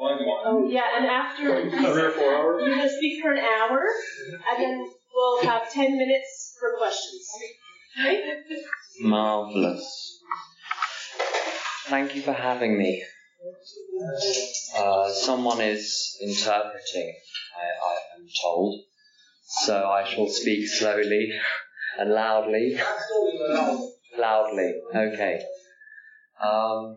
[0.00, 2.62] Oh, yeah, and after Three or four hours?
[2.64, 3.84] you're going to speak for an hour,
[4.50, 7.28] and then we'll have 10 minutes for questions.
[8.00, 8.22] Okay?
[9.00, 10.22] Marvelous.
[11.86, 13.02] Thank you for having me.
[14.76, 17.14] Uh, someone is interpreting,
[17.56, 18.80] I, I am told,
[19.64, 21.30] so I shall speak slowly
[21.98, 22.78] and loudly.
[24.16, 25.40] Loudly, okay.
[26.40, 26.96] Um,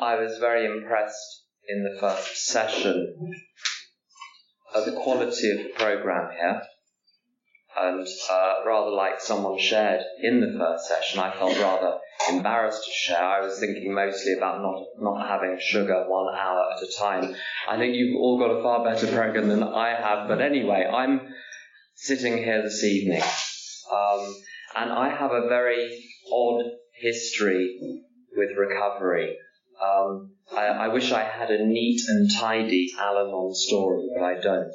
[0.00, 3.32] I was very impressed in the first session
[4.74, 6.62] at the quality of the program here.
[7.76, 11.98] And uh, rather like someone shared in the first session, I felt rather
[12.30, 13.22] embarrassed to share.
[13.22, 17.34] I was thinking mostly about not, not having sugar one hour at a time.
[17.68, 21.20] I think you've all got a far better program than I have, but anyway, I'm
[21.96, 23.22] sitting here this evening.
[23.92, 24.34] Um,
[24.76, 26.64] and I have a very odd
[27.00, 27.78] history
[28.36, 29.36] with recovery.
[29.82, 34.40] Um, I, I wish I had a neat and tidy Al Anon story, but I
[34.40, 34.74] don't.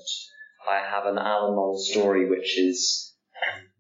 [0.69, 3.13] I have an Al Anon story which is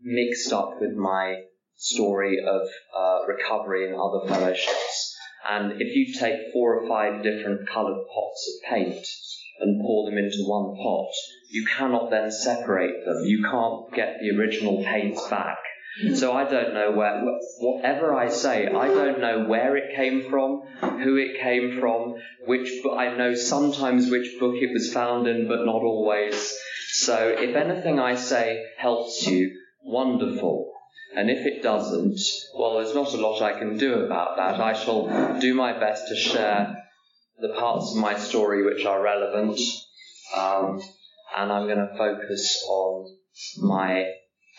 [0.01, 1.43] mixed up with my
[1.75, 5.15] story of uh, recovery and other fellowships.
[5.49, 9.07] And if you take four or five different coloured pots of paint
[9.61, 11.11] and pour them into one pot,
[11.49, 13.23] you cannot then separate them.
[13.25, 15.57] You can't get the original paints back.
[16.15, 17.23] So I don't know where,
[17.59, 20.61] whatever I say, I don't know where it came from,
[21.01, 25.65] who it came from, which I know sometimes which book it was found in, but
[25.65, 26.55] not always.
[26.91, 29.51] So if anything I say helps you,
[29.83, 30.71] wonderful.
[31.15, 32.19] And if it doesn't,
[32.55, 34.61] well, there's not a lot I can do about that.
[34.61, 36.77] I shall do my best to share
[37.39, 39.59] the parts of my story which are relevant,
[40.35, 40.81] um,
[41.35, 43.17] and I'm going to focus on
[43.57, 44.05] my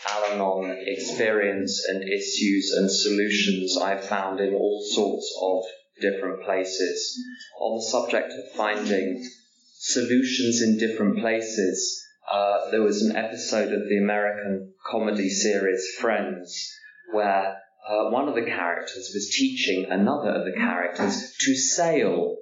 [0.07, 5.65] Al Anon experience and issues and solutions I've found in all sorts of
[6.01, 7.19] different places.
[7.61, 9.29] On the subject of finding
[9.75, 16.73] solutions in different places, uh, there was an episode of the American comedy series Friends
[17.13, 17.57] where
[17.89, 22.37] uh, one of the characters was teaching another of the characters to sail.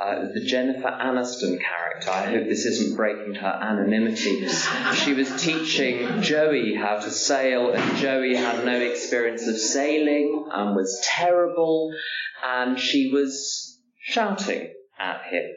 [0.00, 4.46] Uh, the Jennifer Aniston character, I hope this isn't breaking her anonymity.
[4.94, 10.76] She was teaching Joey how to sail, and Joey had no experience of sailing and
[10.76, 11.92] was terrible,
[12.44, 15.50] and she was shouting at him.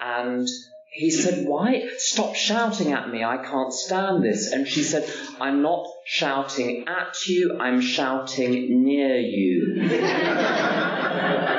[0.00, 0.48] And
[0.92, 1.88] he said, Why?
[1.96, 3.24] Stop shouting at me.
[3.24, 4.52] I can't stand this.
[4.52, 9.88] And she said, I'm not shouting at you, I'm shouting near you.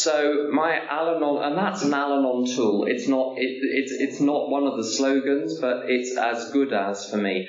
[0.06, 2.84] So my Al-Anon, and that's an Al-Anon tool.
[2.86, 7.10] It's not, it, it's, it's not one of the slogans, but it's as good as
[7.10, 7.48] for me.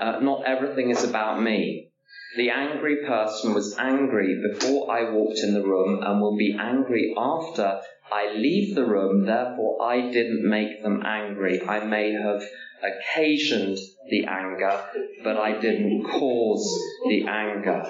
[0.00, 1.92] Uh, not everything is about me.
[2.36, 7.14] The angry person was angry before I walked in the room and will be angry
[7.16, 7.80] after
[8.10, 9.24] I leave the room.
[9.24, 11.62] Therefore, I didn't make them angry.
[11.64, 12.42] I may have
[12.82, 13.78] occasioned
[14.10, 14.82] the anger,
[15.22, 16.66] but I didn't cause
[17.08, 17.84] the anger.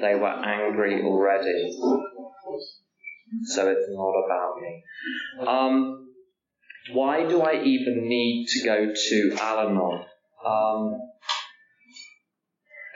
[0.00, 1.76] They were angry already
[3.44, 4.82] so it's not about me.
[5.46, 6.08] Um,
[6.92, 10.04] why do I even need to go to Al Anon?
[10.44, 11.00] Um,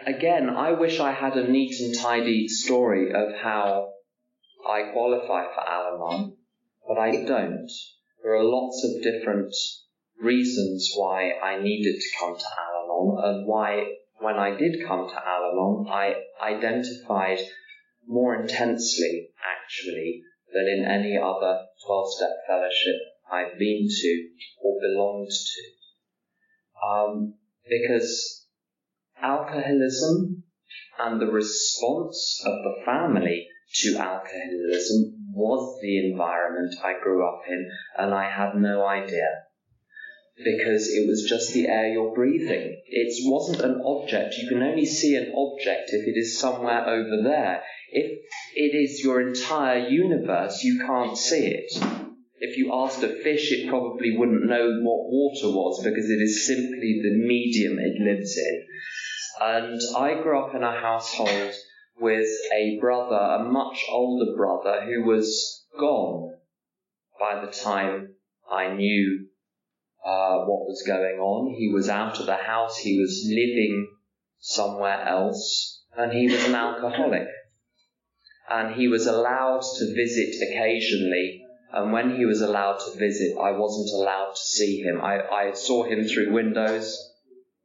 [0.07, 3.91] again, I wish I had a neat and tidy story of how
[4.69, 6.37] I qualify for Al Anon,
[6.87, 7.71] but I don't.
[8.23, 9.55] There are lots of different
[10.21, 15.09] reasons why I needed to come to Al Anon and why, when I did come
[15.09, 17.41] to Al Anon, I identified
[18.07, 20.23] more intensely, actually,
[20.53, 22.97] than in any other 12 step fellowship
[23.31, 24.29] I've been to
[24.63, 26.87] or belonged to.
[26.87, 27.35] Um,
[27.69, 28.47] because
[29.21, 30.43] alcoholism
[30.99, 37.71] and the response of the family to alcoholism was the environment I grew up in,
[37.97, 39.29] and I had no idea.
[40.37, 42.83] Because it was just the air you're breathing.
[42.87, 44.35] It wasn't an object.
[44.37, 47.63] You can only see an object if it is somewhere over there.
[47.93, 48.21] If
[48.57, 51.73] it is your entire universe, you can't see it.
[52.39, 56.47] If you asked a fish, it probably wouldn't know what water was because it is
[56.47, 58.67] simply the medium it lives in.
[59.41, 61.53] And I grew up in a household
[62.01, 66.35] with a brother, a much older brother, who was gone
[67.21, 68.15] by the time
[68.51, 69.29] I knew
[70.05, 71.55] uh, what was going on.
[71.55, 72.79] He was out of the house.
[72.79, 73.89] He was living
[74.39, 77.29] somewhere else, and he was an alcoholic.
[78.51, 81.45] And he was allowed to visit occasionally.
[81.73, 85.01] And when he was allowed to visit, I wasn't allowed to see him.
[85.01, 86.99] I, I saw him through windows,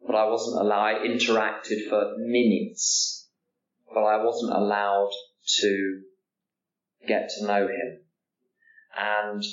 [0.06, 0.86] but I wasn't allowed.
[0.86, 3.28] I interacted for minutes,
[3.94, 5.12] but I wasn't allowed
[5.60, 6.02] to
[7.06, 8.00] get to know him.
[8.98, 9.44] And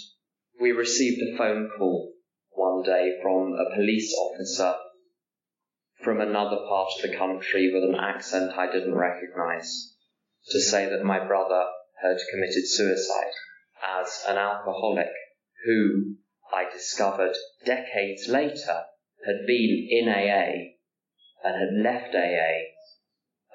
[0.61, 2.13] we received a phone call
[2.51, 4.75] one day from a police officer
[6.03, 9.94] from another part of the country with an accent I didn't recognize
[10.51, 11.65] to say that my brother
[12.03, 13.33] had committed suicide
[13.83, 15.11] as an alcoholic
[15.65, 16.17] who
[16.53, 18.85] I discovered decades later
[19.27, 20.75] had been in AA
[21.43, 22.75] and had left AA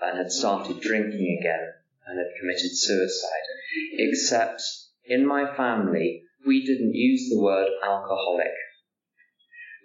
[0.01, 1.73] and had started drinking again
[2.07, 3.45] and had committed suicide.
[3.93, 4.61] Except
[5.05, 8.53] in my family, we didn't use the word alcoholic.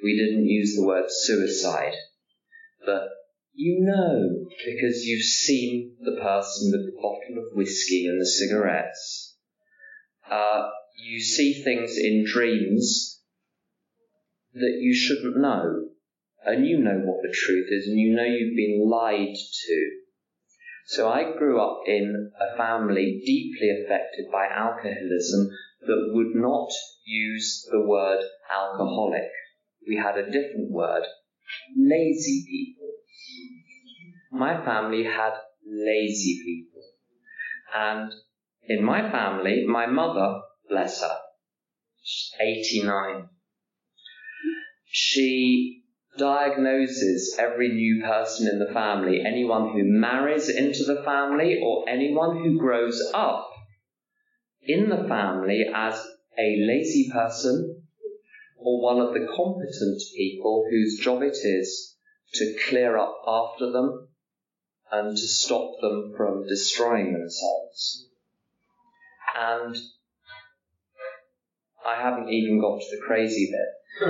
[0.03, 1.95] We didn't use the word suicide.
[2.85, 3.09] But
[3.55, 9.37] you know, because you've seen the person with the bottle of whiskey and the cigarettes.
[10.31, 10.69] Uh,
[10.99, 13.21] you see things in dreams
[14.55, 15.89] that you shouldn't know.
[16.47, 19.91] And you know what the truth is, and you know you've been lied to.
[20.87, 25.49] So I grew up in a family deeply affected by alcoholism
[25.81, 26.69] that would not
[27.07, 28.23] use the word
[28.55, 29.31] alcoholic.
[29.89, 31.05] We had a different word,
[31.75, 32.94] lazy people.
[34.35, 35.35] My family had
[35.65, 36.83] lazy people.
[37.73, 38.13] And
[38.65, 41.17] in my family, my mother, bless her,
[42.41, 43.29] 89,
[44.87, 45.85] she
[46.19, 52.39] diagnoses every new person in the family, anyone who marries into the family or anyone
[52.39, 53.49] who grows up
[54.63, 55.95] in the family as
[56.37, 57.85] a lazy person
[58.57, 61.97] or one of the competent people whose job it is
[62.33, 64.04] to clear up after them
[64.95, 68.07] and to stop them from destroying themselves.
[69.37, 69.77] And
[71.85, 73.71] I haven't even got to the crazy bit.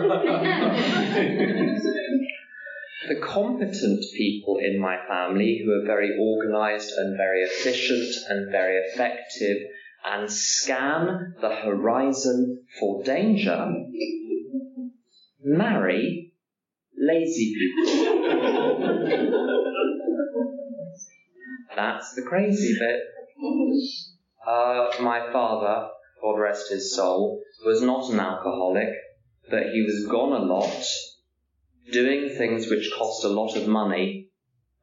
[3.09, 8.77] the competent people in my family who are very organized and very efficient and very
[8.79, 9.57] effective
[10.05, 13.73] and scan the horizon for danger
[15.45, 16.33] marry
[16.97, 19.61] lazy people.
[21.77, 23.01] That's the crazy bit.
[24.47, 25.89] Uh, my father,
[26.23, 28.91] God rest his soul, was not an alcoholic,
[29.51, 30.85] but he was gone a lot,
[31.91, 34.29] doing things which cost a lot of money,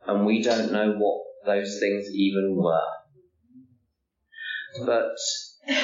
[0.06, 4.86] and we don't know what those things even were.
[4.86, 5.16] But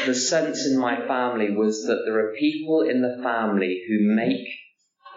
[0.05, 4.47] the sense in my family was that there are people in the family who make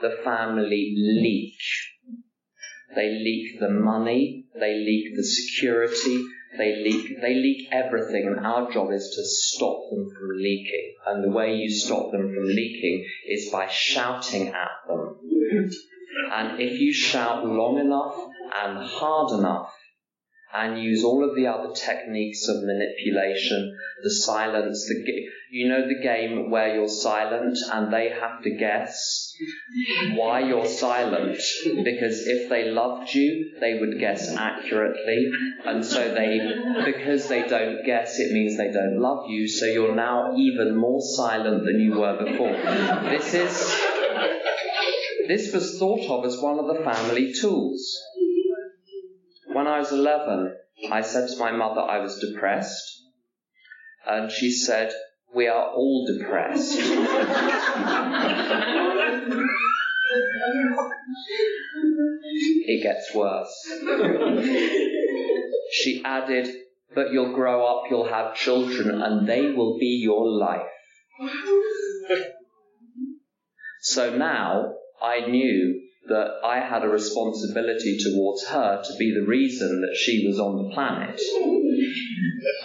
[0.00, 1.54] the family leak.
[2.94, 6.24] They leak the money, they leak the security,
[6.56, 10.94] they leak, they leak everything, and our job is to stop them from leaking.
[11.06, 15.18] And the way you stop them from leaking is by shouting at them.
[16.32, 18.16] And if you shout long enough
[18.62, 19.72] and hard enough,
[20.52, 25.04] and use all of the other techniques of manipulation, the silence, the
[25.50, 29.32] you know the game where you're silent and they have to guess
[30.14, 31.38] why you're silent?
[31.84, 35.30] Because if they loved you they would guess accurately.
[35.64, 36.40] And so they
[36.84, 39.48] because they don't guess it means they don't love you.
[39.48, 42.52] So you're now even more silent than you were before.
[43.10, 43.80] This is
[45.28, 47.96] this was thought of as one of the family tools.
[49.46, 50.56] When I was 11,
[50.90, 53.02] I said to my mother I was depressed,
[54.06, 54.92] and she said,
[55.34, 56.76] We are all depressed.
[62.66, 63.68] it gets worse.
[65.72, 66.48] She added,
[66.94, 70.66] But you'll grow up, you'll have children, and they will be your life.
[73.82, 79.80] So now I knew that I had a responsibility towards her to be the reason
[79.82, 81.20] that she was on the planet.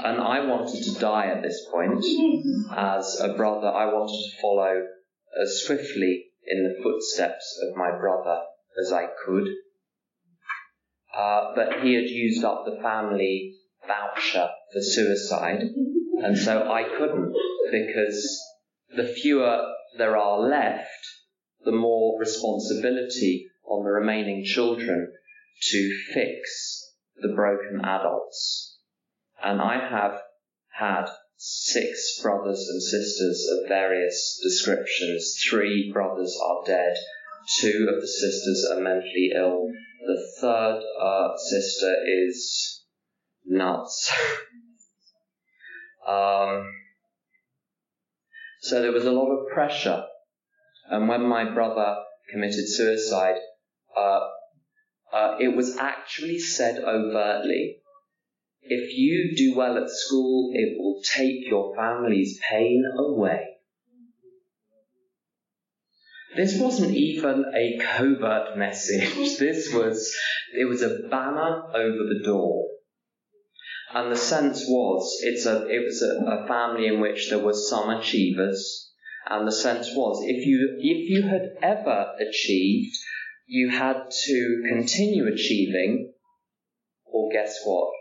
[0.04, 2.04] And I wanted to die at this point.
[2.76, 4.88] As a brother, I wanted to follow
[5.42, 8.42] as swiftly in the footsteps of my brother
[8.80, 9.48] as I could.
[11.16, 13.56] Uh, but he had used up the family
[13.88, 15.62] voucher for suicide,
[16.24, 17.34] and so I couldn't
[17.72, 18.42] because
[18.96, 21.06] the fewer there are left,
[21.66, 25.12] the more responsibility on the remaining children
[25.62, 28.78] to fix the broken adults.
[29.44, 30.22] And I have
[30.72, 31.06] had
[31.38, 35.38] six brothers and sisters of various descriptions.
[35.50, 36.96] Three brothers are dead.
[37.60, 39.68] Two of the sisters are mentally ill.
[40.06, 42.84] The third uh, sister is
[43.46, 44.12] nuts.
[46.08, 46.72] um,
[48.62, 50.04] so there was a lot of pressure.
[50.90, 51.98] And when my brother
[52.32, 53.38] committed suicide,
[53.96, 54.28] uh,
[55.14, 57.80] uh, it was actually said overtly
[58.68, 63.46] if you do well at school, it will take your family's pain away.
[66.36, 69.14] This wasn't even a covert message.
[69.40, 70.14] This was,
[70.54, 72.66] it was a banner over the door.
[73.94, 77.54] And the sense was, it's a, it was a, a family in which there were
[77.54, 78.92] some achievers.
[79.28, 82.96] And the sense was, if you, if you had ever achieved,
[83.48, 86.14] you had to continue achieving,
[87.06, 87.92] or guess what?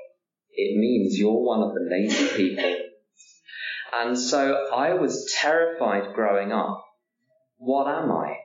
[0.53, 2.79] It means you're one of the lazy people.
[3.93, 6.85] And so I was terrified growing up
[7.65, 8.37] what am I?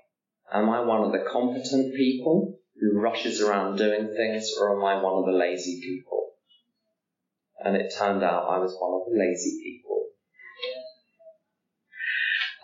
[0.54, 5.04] Am I one of the competent people who rushes around doing things, or am I
[5.04, 6.30] one of the lazy people?
[7.60, 9.99] And it turned out I was one of the lazy people.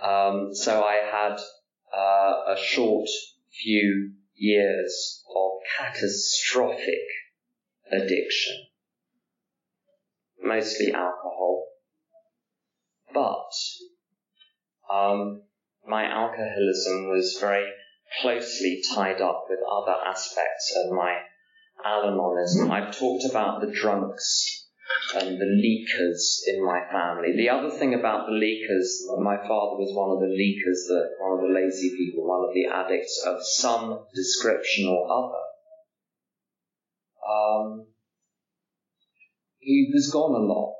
[0.06, 1.40] Um, so I had
[1.96, 3.10] uh, a short
[3.52, 7.06] few years of catastrophic
[7.92, 8.56] addiction,
[10.40, 11.66] mostly alcohol,
[13.14, 13.50] but
[14.94, 15.42] um,
[15.88, 17.68] my alcoholism was very
[18.22, 21.18] closely tied up with other aspects of my
[21.84, 22.70] Al-Anonism.
[22.70, 24.65] I've talked about the drunks
[25.16, 27.36] and the leakers in my family.
[27.36, 31.40] The other thing about the leakers, my father was one of the leakers, the, one
[31.40, 35.44] of the lazy people, one of the addicts of some description or other.
[37.28, 37.88] Um,
[39.60, 40.76] he was gone a lot.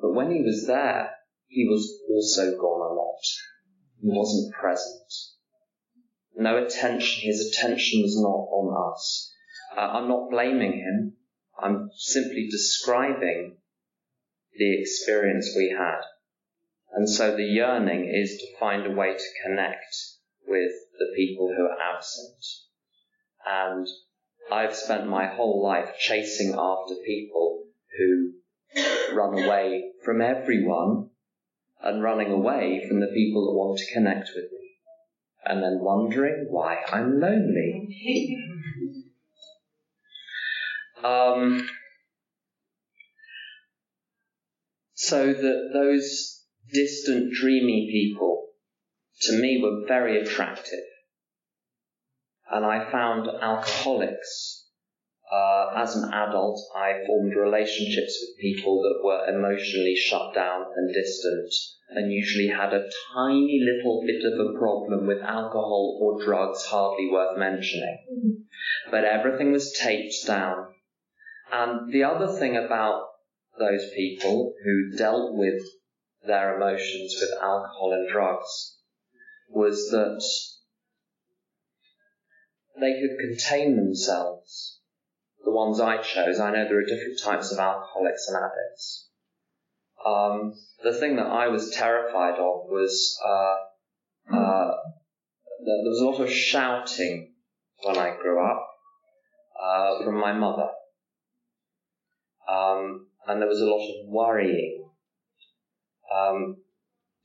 [0.00, 1.10] But when he was there,
[1.46, 3.20] he was also gone a lot.
[4.00, 5.12] He wasn't present.
[6.34, 9.32] No attention, his attention was not on us.
[9.76, 11.16] Uh, I'm not blaming him.
[11.62, 13.58] I'm simply describing
[14.56, 16.00] the experience we had.
[16.92, 19.96] And so the yearning is to find a way to connect
[20.46, 22.44] with the people who are absent.
[23.46, 23.86] And
[24.50, 27.64] I've spent my whole life chasing after people
[27.96, 28.32] who
[29.14, 31.10] run away from everyone
[31.80, 34.58] and running away from the people that want to connect with me.
[35.44, 38.36] And then wondering why I'm lonely.
[41.04, 41.68] um,
[44.94, 48.48] so that those distant, dreamy people
[49.22, 50.84] to me were very attractive.
[52.50, 54.62] And I found alcoholics
[55.32, 60.92] uh, as an adult, I formed relationships with people that were emotionally shut down and
[60.92, 61.50] distant,
[61.88, 67.08] and usually had a tiny little bit of a problem with alcohol or drugs, hardly
[67.10, 67.98] worth mentioning.
[68.12, 68.90] Mm-hmm.
[68.90, 70.66] But everything was taped down.
[71.52, 73.08] And the other thing about
[73.58, 75.62] those people who dealt with
[76.26, 78.78] their emotions with alcohol and drugs
[79.48, 80.24] was that
[82.80, 84.80] they could contain themselves
[85.44, 89.08] the ones I chose, I know there are different types of alcoholics and addicts.
[90.04, 94.70] Um, the thing that I was terrified of was uh, uh,
[95.64, 97.34] there was a lot of shouting
[97.84, 98.66] when I grew up
[99.60, 100.68] uh, from my mother,
[102.48, 104.88] um, and there was a lot of worrying.
[106.14, 106.56] Um,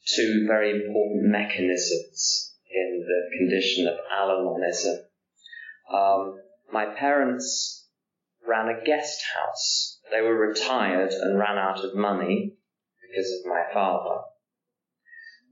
[0.06, 4.98] two very important mechanisms in the condition of Al-Anonism.
[5.94, 6.36] Um,
[6.72, 7.88] my parents
[8.48, 10.00] ran a guest house.
[10.12, 12.56] They were retired and ran out of money
[13.02, 14.22] because of my father.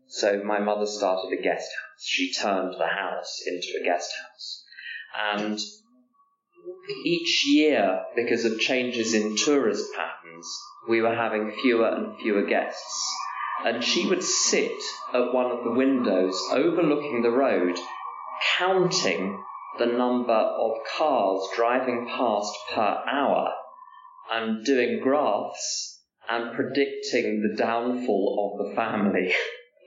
[0.08, 2.04] So my mother started a guest house.
[2.04, 4.64] She turned the house into a guest house.
[5.18, 5.60] And
[7.04, 10.48] each year, because of changes in tourist patterns,
[10.88, 13.14] we were having fewer and fewer guests.
[13.64, 14.82] And she would sit
[15.14, 17.78] at one of the windows overlooking the road,
[18.58, 19.44] counting
[19.80, 23.54] the number of cars driving past per hour
[24.32, 29.34] and doing graphs and predicting the downfall of the family.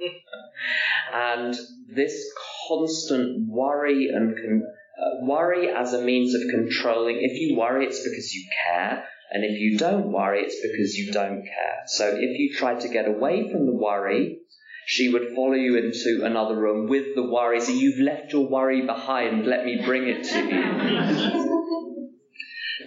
[1.13, 1.57] and
[1.95, 2.33] this
[2.69, 4.63] constant worry and con-
[4.99, 7.19] uh, worry as a means of controlling.
[7.21, 9.05] If you worry, it's because you care.
[9.31, 11.83] And if you don't worry, it's because you don't care.
[11.87, 14.39] So if you try to get away from the worry,
[14.87, 17.61] she would follow you into another room with the worry.
[17.61, 19.47] So you've left your worry behind.
[19.47, 21.69] Let me bring it to you.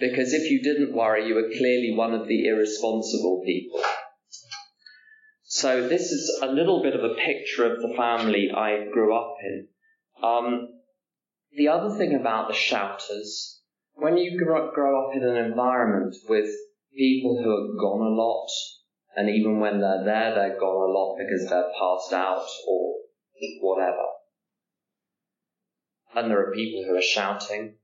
[0.00, 3.80] because if you didn't worry, you were clearly one of the irresponsible people.
[5.44, 9.36] so this is a little bit of a picture of the family I grew up
[9.44, 9.68] in.
[10.22, 10.68] Um,
[11.54, 13.60] the other thing about the shouters,
[13.94, 16.48] when you grow, up in an environment with
[16.96, 18.48] people who are gone a lot,
[19.16, 22.94] and even when they're there, they're gone a lot because they're passed out or
[23.60, 24.06] whatever.
[26.14, 27.76] And there are people who are shouting.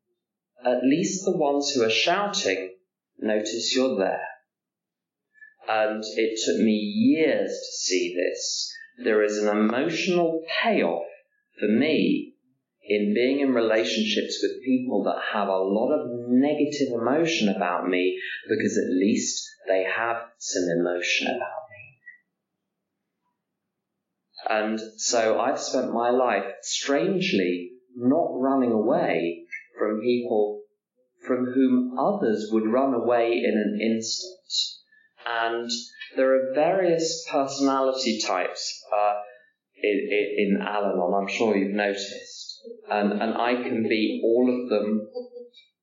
[0.65, 2.75] At least the ones who are shouting
[3.19, 4.27] notice you're there.
[5.69, 8.73] And it took me years to see this.
[9.05, 11.05] There is an emotional payoff
[11.59, 12.28] for me
[12.89, 18.19] in being in relationships with people that have a lot of negative emotion about me
[18.49, 21.99] because at least they have some emotion about me.
[24.49, 29.45] And so I've spent my life strangely not running away
[29.79, 30.63] from people
[31.27, 34.35] from whom others would run away in an instant.
[35.27, 35.71] And
[36.17, 39.15] there are various personality types uh,
[39.83, 42.38] in, in Al-Anon, I'm sure you've noticed.
[42.91, 45.09] And, and I can be all of them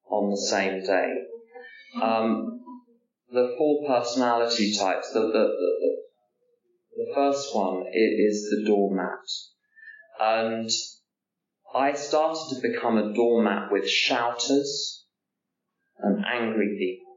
[0.10, 1.14] on the same day.
[2.02, 2.62] Um,
[3.32, 5.98] the four personality types, the, the, the,
[6.98, 9.20] the first one is the doormat.
[10.20, 10.70] And
[11.74, 15.06] I started to become a doormat with shouters
[16.00, 17.16] and angry people.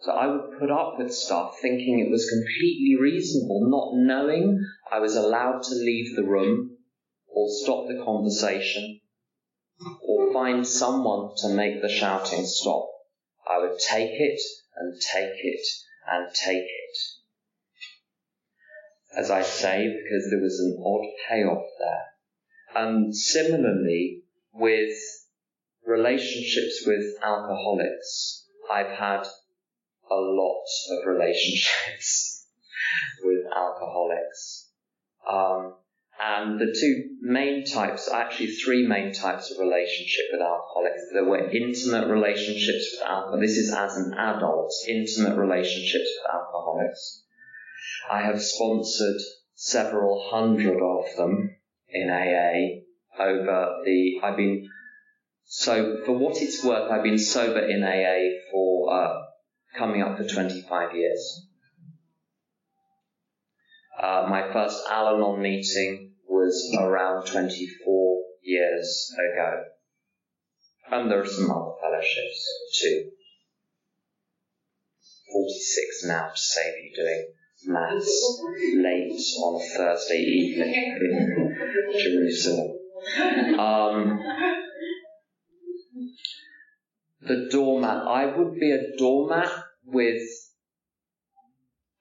[0.00, 4.60] So I would put up with stuff thinking it was completely reasonable, not knowing
[4.92, 6.76] I was allowed to leave the room
[7.26, 9.00] or stop the conversation
[10.02, 12.88] or find someone to make the shouting stop.
[13.48, 14.40] I would take it
[14.76, 15.66] and take it
[16.06, 16.98] and take it.
[19.16, 22.04] As I say, because there was an odd payoff there.
[22.74, 24.96] And similarly, with
[25.86, 29.26] relationships with alcoholics, I've had
[30.10, 32.46] a lot of relationships
[33.24, 34.70] with alcoholics.
[35.28, 35.74] Um,
[36.18, 41.02] and the two main types, actually three main types of relationship with alcoholics.
[41.12, 43.48] There were intimate relationships with alcoholics.
[43.48, 47.22] This is as an adult, intimate relationships with alcoholics.
[48.10, 49.20] I have sponsored
[49.54, 51.56] several hundred of them
[51.88, 52.82] in AA
[53.22, 54.68] over the, I've been,
[55.44, 59.22] so for what it's worth, I've been sober in AA for uh,
[59.76, 61.46] coming up for 25 years.
[64.00, 66.05] Uh, my first Al Anon meeting
[66.36, 69.64] was around 24 years ago.
[70.90, 72.48] And there are some other fellowships
[72.80, 73.10] too.
[75.32, 77.26] 46 now to save you doing
[77.66, 78.40] maths
[78.76, 81.56] late on a Thursday evening in
[81.98, 82.78] Jerusalem.
[83.58, 84.20] Um,
[87.22, 88.06] the doormat.
[88.06, 89.50] I would be a doormat
[89.84, 90.22] with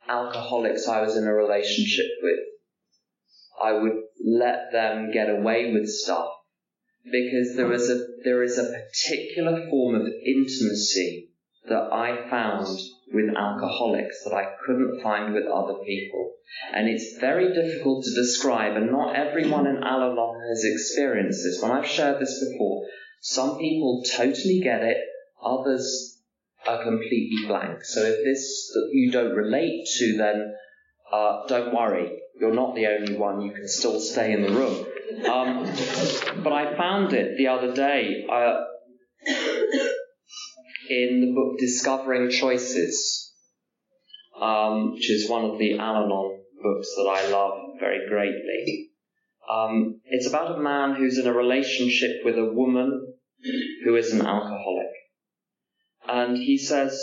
[0.08, 2.40] alcoholics I was in a relationship with.
[3.64, 6.30] I would let them get away with stuff
[7.04, 11.30] because there is a there is a particular form of intimacy
[11.68, 12.68] that I found
[13.12, 16.32] with alcoholics that I couldn't find with other people.
[16.74, 20.16] And it's very difficult to describe, and not everyone in Al
[20.48, 21.62] has experienced this.
[21.62, 22.86] When I've shared this before,
[23.22, 24.98] some people totally get it,
[25.44, 26.22] others
[26.68, 27.84] are completely blank.
[27.84, 30.54] So if this that you don't relate to, then
[31.16, 32.20] uh, don't worry.
[32.40, 33.42] You're not the only one.
[33.42, 34.86] You can still stay in the room.
[35.26, 35.64] Um,
[36.44, 38.26] but I found it the other day.
[38.30, 38.66] Uh,
[40.90, 43.34] in the book Discovering Choices,
[44.40, 48.90] um, which is one of the Al Anon books that I love very greatly.
[49.50, 53.14] Um, it's about a man who's in a relationship with a woman
[53.84, 54.88] who is an alcoholic.
[56.08, 57.00] And he says,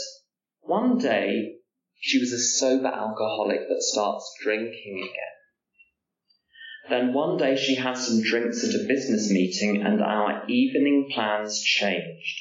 [0.61, 1.57] one day
[2.05, 6.91] she was a sober alcoholic that starts drinking again.
[6.91, 11.63] Then one day she had some drinks at a business meeting and our evening plans
[11.63, 12.41] changed.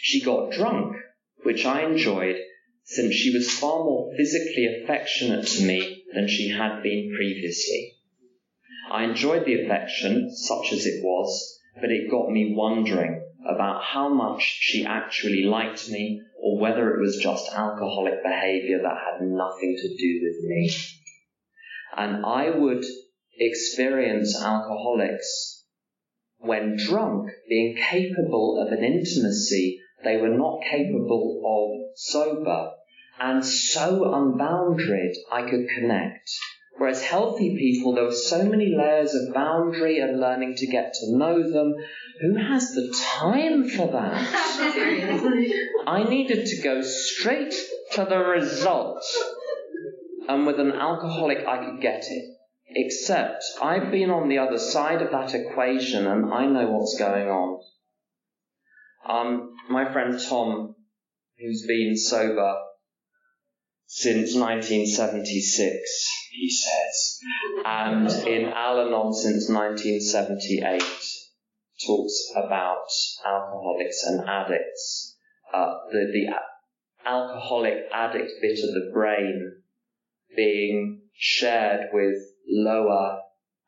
[0.00, 0.96] She got drunk,
[1.42, 2.36] which I enjoyed
[2.84, 7.96] since she was far more physically affectionate to me than she had been previously.
[8.90, 14.08] I enjoyed the affection, such as it was, but it got me wondering about how
[14.08, 19.76] much she actually liked me or whether it was just alcoholic behavior that had nothing
[19.76, 20.70] to do with me.
[21.96, 22.84] And I would
[23.38, 25.64] experience alcoholics
[26.38, 32.72] when drunk being capable of an intimacy they were not capable of sober.
[33.18, 36.30] And so unbounded I could connect.
[36.76, 41.16] Whereas healthy people, there are so many layers of boundary and learning to get to
[41.16, 41.74] know them.
[42.20, 45.54] Who has the time for that?
[45.86, 47.54] I needed to go straight
[47.92, 49.04] to the result.
[50.28, 52.24] and with an alcoholic I could get it.
[52.66, 57.28] Except I've been on the other side of that equation and I know what's going
[57.28, 57.60] on.
[59.08, 60.74] Um, my friend Tom,
[61.38, 62.56] who's been sober
[63.86, 67.20] since 1976, he says,
[67.64, 70.82] and in Al Anon since 1978,
[71.86, 72.88] talks about
[73.24, 75.16] alcoholics and addicts.
[75.52, 79.62] Uh, the, the alcoholic addict bit of the brain
[80.36, 82.16] being shared with
[82.48, 83.20] lower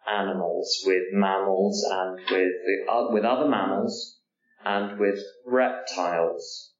[0.08, 2.52] animals, with mammals and with,
[2.90, 4.18] uh, with other mammals
[4.64, 6.72] and with reptiles.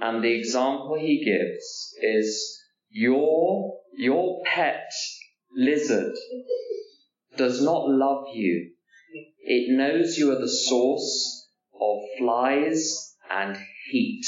[0.00, 2.57] And the example he gives is
[2.90, 4.90] your, your pet
[5.54, 6.14] lizard
[7.36, 8.70] does not love you.
[9.40, 11.48] It knows you are the source
[11.80, 13.56] of flies and
[13.90, 14.26] heat.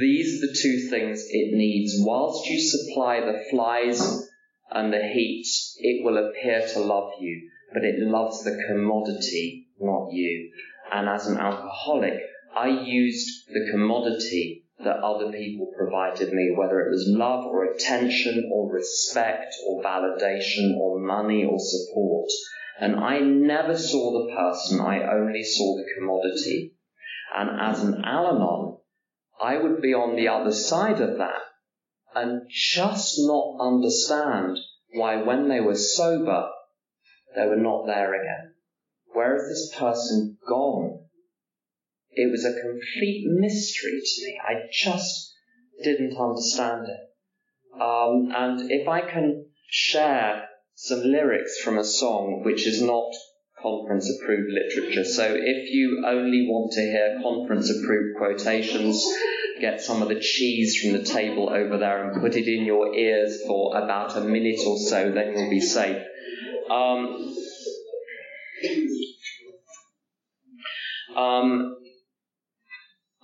[0.00, 1.94] These are the two things it needs.
[1.98, 4.28] Whilst you supply the flies
[4.70, 5.46] and the heat,
[5.78, 10.50] it will appear to love you, but it loves the commodity, not you.
[10.92, 12.20] And as an alcoholic,
[12.54, 18.50] I used the commodity that other people provided me, whether it was love or attention
[18.52, 22.28] or respect or validation or money or support.
[22.80, 26.74] And I never saw the person, I only saw the commodity.
[27.34, 28.78] And as an Al Anon,
[29.40, 31.42] I would be on the other side of that
[32.14, 34.58] and just not understand
[34.92, 36.48] why when they were sober,
[37.34, 38.54] they were not there again.
[39.12, 41.03] Where is this person gone?
[42.16, 44.40] It was a complete mystery to me.
[44.46, 45.32] I just
[45.82, 47.80] didn't understand it.
[47.80, 53.10] Um, and if I can share some lyrics from a song which is not
[53.60, 55.04] conference approved literature.
[55.04, 59.04] So if you only want to hear conference approved quotations,
[59.60, 62.94] get some of the cheese from the table over there and put it in your
[62.94, 66.02] ears for about a minute or so, then you'll be safe.
[66.70, 67.34] Um,
[71.16, 71.76] um,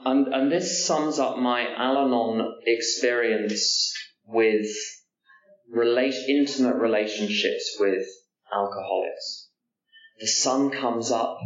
[0.04, 3.92] and, and this sums up my Al Anon experience
[4.26, 4.66] with
[5.70, 8.06] relate, intimate relationships with
[8.52, 9.48] alcoholics.
[10.20, 11.38] The sun comes up,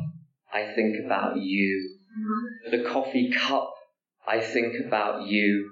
[0.53, 1.99] I think about you.
[2.71, 3.73] The coffee cup,
[4.27, 5.71] I think about you.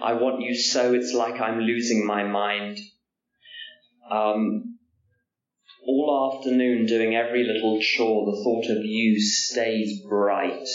[0.00, 2.78] I want you so it's like I'm losing my mind.
[4.10, 4.78] Um,
[5.86, 10.68] all afternoon doing every little chore, the thought of you stays bright.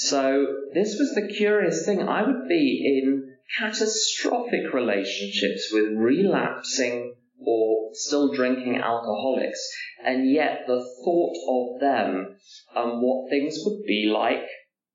[0.00, 2.08] So this was the curious thing.
[2.08, 9.60] I would be in catastrophic relationships with relapsing or still drinking alcoholics,
[10.04, 12.36] and yet the thought of them
[12.76, 14.46] and what things would be like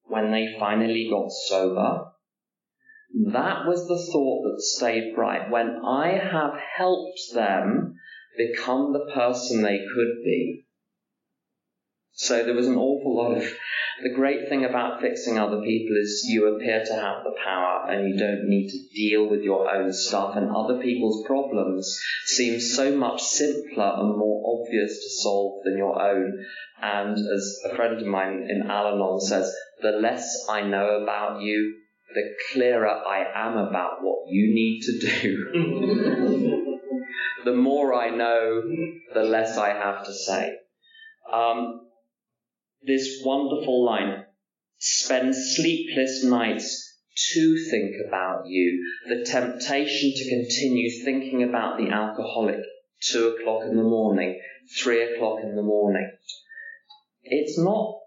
[0.06, 2.06] when they finally got sober,
[3.34, 5.52] that was the thought that stayed bright.
[5.52, 7.96] When I have helped them
[8.38, 10.66] become the person they could be.
[12.14, 13.54] So there was an awful lot of
[14.02, 18.10] the great thing about fixing other people is you appear to have the power and
[18.10, 22.96] you don't need to deal with your own stuff and other people's problems seem so
[22.96, 26.46] much simpler and more obvious to solve than your own.
[26.82, 31.76] And as a friend of mine in Al-Anon says, the less I know about you,
[32.14, 36.70] the clearer I am about what you need to do.
[37.46, 38.64] the more I know,
[39.14, 40.58] the less I have to say.
[41.32, 41.83] Um,
[42.86, 44.26] this wonderful line
[44.78, 47.00] spend sleepless nights
[47.34, 52.60] to think about you, the temptation to continue thinking about the alcoholic
[53.02, 54.42] two o'clock in the morning,
[54.78, 56.12] three o'clock in the morning.
[57.24, 58.00] It's not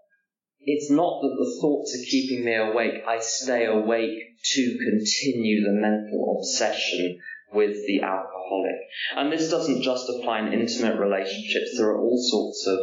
[0.59, 3.01] it's not that the thoughts are keeping me awake.
[3.07, 7.19] I stay awake to continue the mental obsession
[7.53, 8.75] with the alcoholic.
[9.15, 11.77] And this doesn't just apply in intimate relationships.
[11.77, 12.79] There are all sorts of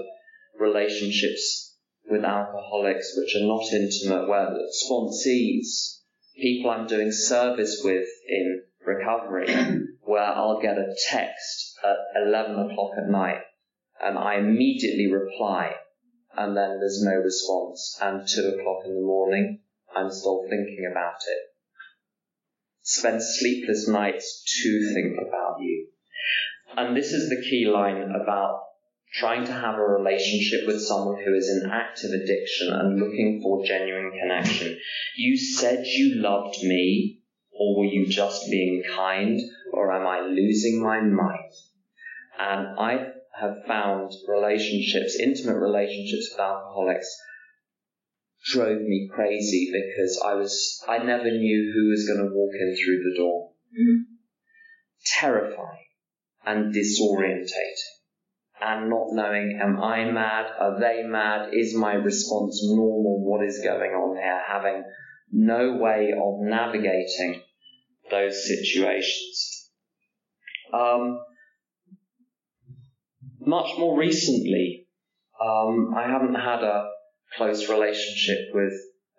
[0.59, 1.63] relationships
[2.09, 4.57] with alcoholics which are not intimate, where
[4.88, 6.01] sponsees,
[6.37, 9.47] people I'm doing service with in recovery,
[10.01, 13.40] where I'll get a text at 11 o'clock at night
[14.03, 15.75] and I immediately reply
[16.37, 19.61] and then there's no response and 2 o'clock in the morning
[19.95, 21.38] I'm still thinking about it.
[22.83, 25.88] Spend sleepless nights to think about you.
[26.77, 28.61] And this is the key line about
[29.12, 33.64] trying to have a relationship with someone who is in active addiction and looking for
[33.64, 34.79] genuine connection.
[35.17, 37.21] You said you loved me,
[37.53, 39.40] or were you just being kind,
[39.73, 41.53] or am I losing my mind?
[42.38, 47.09] And I have found relationships, intimate relationships with alcoholics,
[48.45, 52.77] drove me crazy because I was, I never knew who was going to walk in
[52.77, 53.51] through the door.
[53.73, 54.03] Mm-hmm.
[55.21, 55.87] Terrifying
[56.45, 57.95] and disorientating.
[58.66, 60.46] And not knowing, am I mad?
[60.59, 61.50] Are they mad?
[61.53, 63.22] Is my response normal?
[63.22, 64.40] What is going on here?
[64.48, 64.85] Having
[65.31, 67.42] no way of navigating
[68.11, 69.70] those situations.
[70.72, 71.20] Um,
[73.40, 74.87] much more recently,
[75.44, 76.88] um, I haven't had a
[77.37, 78.72] close relationship with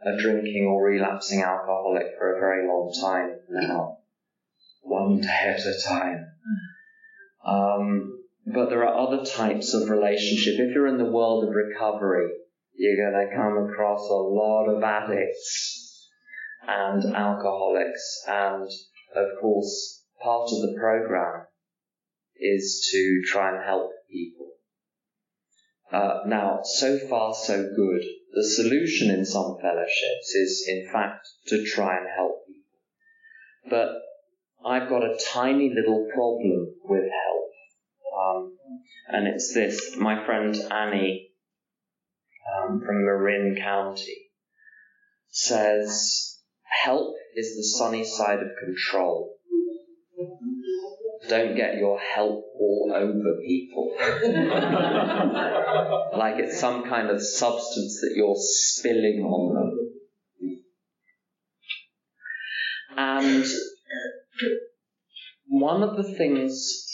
[0.04, 3.98] a drinking or relapsing alcoholic for a very long time now,
[4.82, 6.26] one day at a time.
[7.46, 8.15] Um,
[8.46, 10.60] but there are other types of relationship.
[10.60, 12.30] If you're in the world of recovery,
[12.76, 16.10] you're going to come across a lot of addicts
[16.68, 18.24] and alcoholics.
[18.28, 18.70] And
[19.16, 21.48] of course, part of the program
[22.38, 24.48] is to try and help people.
[25.92, 28.04] Uh, now, so far so good.
[28.34, 33.70] The solution in some fellowships is, in fact, to try and help people.
[33.70, 33.90] But
[34.68, 37.04] I've got a tiny little problem with.
[38.26, 38.58] Um,
[39.08, 39.96] and it's this.
[39.98, 41.30] My friend Annie
[42.56, 44.32] um, from Marin County
[45.30, 46.40] says,
[46.84, 49.36] help is the sunny side of control.
[51.28, 53.96] Don't get your help all over people.
[56.18, 59.80] like it's some kind of substance that you're spilling on them.
[62.98, 63.46] And
[65.48, 66.85] one of the things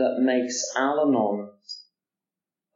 [0.00, 1.50] that makes Al Anon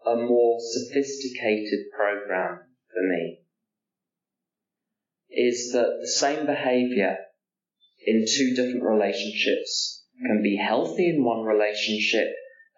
[0.06, 2.60] a more sophisticated program
[2.92, 3.38] for me
[5.30, 7.16] is that the same behavior
[8.06, 12.28] in two different relationships can be healthy in one relationship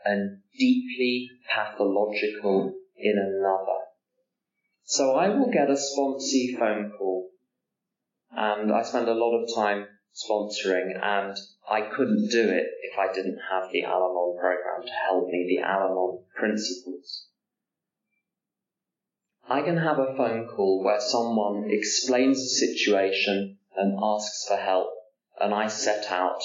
[0.05, 3.81] and deeply pathological in another.
[4.85, 7.29] So I will get a sponsee phone call
[8.31, 11.37] and I spend a lot of time sponsoring and
[11.69, 15.67] I couldn't do it if I didn't have the Al-Anon program to help me, the
[15.67, 17.27] Al-Anon principles.
[19.49, 24.89] I can have a phone call where someone explains the situation and asks for help
[25.39, 26.41] and I set out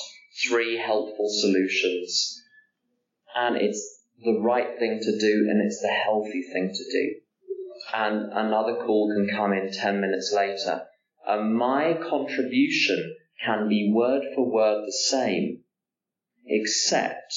[0.47, 2.41] three helpful solutions
[3.35, 7.15] and it's the right thing to do and it's the healthy thing to do.
[7.93, 10.83] And another call can come in 10 minutes later.
[11.25, 15.63] And my contribution can be word for word the same,
[16.45, 17.33] except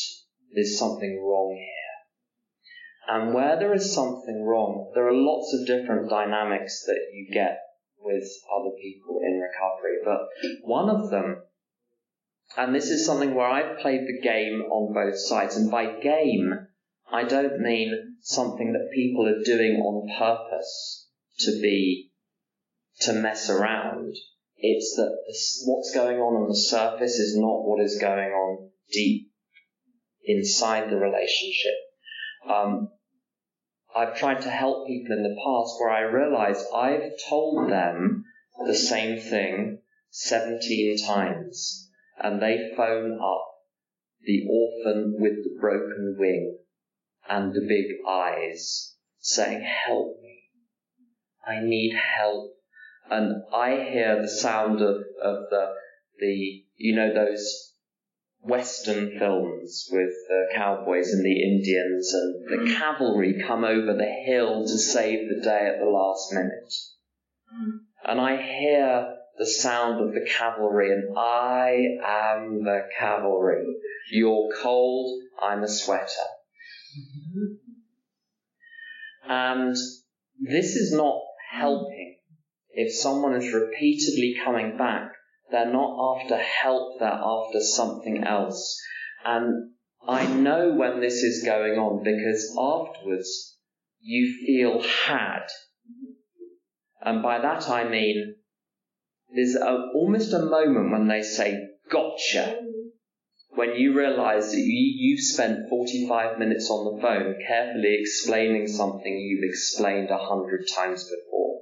[0.52, 3.16] there's something wrong here.
[3.16, 7.58] And where there is something wrong, there are lots of different dynamics that you get
[7.98, 9.98] with other people in recovery.
[10.04, 10.28] But
[10.62, 11.42] one of them
[12.56, 15.56] and this is something where I've played the game on both sides.
[15.56, 16.68] And by game,
[17.10, 21.08] I don't mean something that people are doing on purpose
[21.40, 22.12] to be,
[23.00, 24.14] to mess around.
[24.66, 25.12] It's that
[25.66, 29.30] what's going on on the surface is not what is going on deep
[30.24, 31.74] inside the relationship.
[32.48, 32.88] Um,
[33.94, 38.24] I've tried to help people in the past where I realize I've told them
[38.66, 43.44] the same thing 17 times and they phone up
[44.22, 46.58] the orphan with the broken wing
[47.28, 50.44] and the big eyes saying, help me.
[51.46, 52.53] I need help.
[53.10, 55.74] And I hear the sound of, of the,
[56.18, 57.74] the, you know, those
[58.40, 62.76] Western films with the cowboys and the Indians and the mm.
[62.76, 66.72] cavalry come over the hill to save the day at the last minute.
[67.54, 67.78] Mm.
[68.04, 73.64] And I hear the sound of the cavalry, and I am the cavalry.
[74.12, 76.06] You're cold, I'm a sweater.
[79.26, 79.74] And
[80.38, 81.18] this is not
[81.50, 82.18] helping.
[82.74, 85.12] If someone is repeatedly coming back,
[85.50, 88.82] they're not after help, they're after something else.
[89.24, 89.70] And
[90.06, 93.58] I know when this is going on because afterwards
[94.00, 95.46] you feel had.
[97.00, 98.36] And by that I mean
[99.34, 102.60] there's a, almost a moment when they say, gotcha.
[103.50, 109.16] When you realize that you, you've spent 45 minutes on the phone carefully explaining something
[109.16, 111.53] you've explained a hundred times before.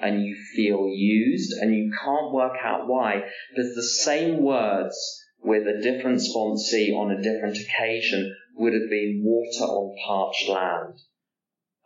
[0.00, 3.22] And you feel used and you can't work out why.
[3.50, 4.96] Because the same words
[5.42, 10.98] with a different sponsee on a different occasion would have been water on parched land.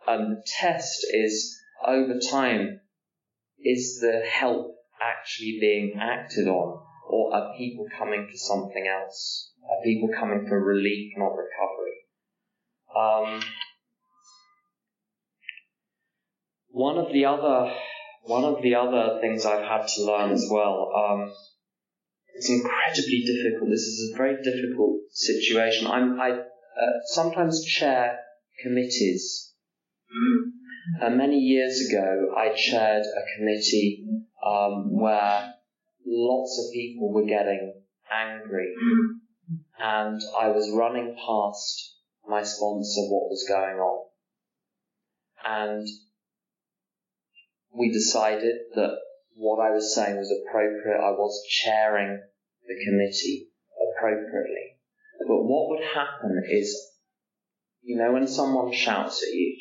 [0.07, 2.81] And the test is over time
[3.63, 9.51] is the help actually being acted on, or are people coming for something else?
[9.63, 11.91] Are people coming for relief, not recovery?
[12.95, 13.41] Um,
[16.69, 17.73] one of the other
[18.23, 21.33] one of the other things I've had to learn as well um,
[22.33, 23.69] it's incredibly difficult.
[23.69, 25.87] This is a very difficult situation.
[25.87, 28.19] I'm, I uh, sometimes chair
[28.63, 29.53] committees.
[31.01, 34.05] Uh, many years ago, I chaired a committee
[34.45, 35.53] um, where
[36.05, 37.73] lots of people were getting
[38.11, 38.73] angry,
[39.79, 41.95] and I was running past
[42.27, 44.05] my sponsor what was going on,
[45.45, 45.87] and
[47.73, 48.97] we decided that
[49.35, 50.99] what I was saying was appropriate.
[50.99, 52.21] I was chairing
[52.67, 53.49] the committee
[53.97, 54.77] appropriately.
[55.27, 56.75] But what would happen is,
[57.81, 59.57] you know, when someone shouts at you,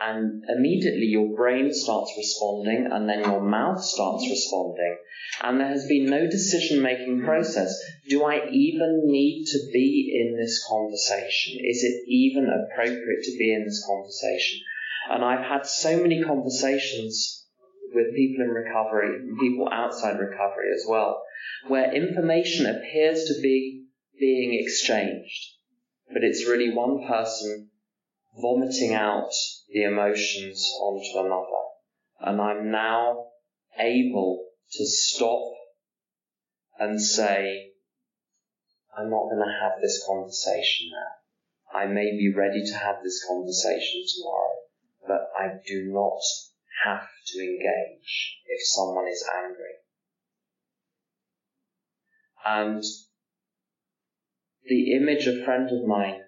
[0.00, 4.98] and immediately your brain starts responding, and then your mouth starts responding,
[5.42, 7.74] and there has been no decision making process.
[8.08, 11.58] Do I even need to be in this conversation?
[11.64, 14.60] Is it even appropriate to be in this conversation?
[15.10, 17.46] And I've had so many conversations
[17.92, 21.22] with people in recovery and people outside recovery as well,
[21.68, 23.84] where information appears to be
[24.18, 25.52] being exchanged,
[26.12, 27.70] but it's really one person
[28.36, 29.30] vomiting out
[29.72, 31.44] the emotions onto another.
[32.20, 33.26] And I'm now
[33.78, 35.52] able to stop
[36.78, 37.72] and say,
[38.96, 41.78] I'm not going to have this conversation now.
[41.80, 44.54] I may be ready to have this conversation tomorrow,
[45.06, 46.20] but I do not
[46.84, 49.74] have to engage if someone is angry.
[52.44, 52.82] And
[54.66, 56.20] the image a friend of mine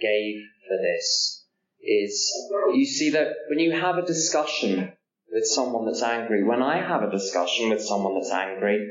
[0.00, 1.44] gave for this
[1.80, 2.32] is
[2.74, 4.92] you see that when you have a discussion
[5.30, 8.88] with someone that's angry, when I have a discussion with someone that's angry,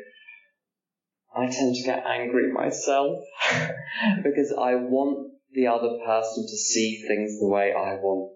[1.35, 3.23] I tend to get angry myself
[4.23, 8.33] because I want the other person to see things the way I want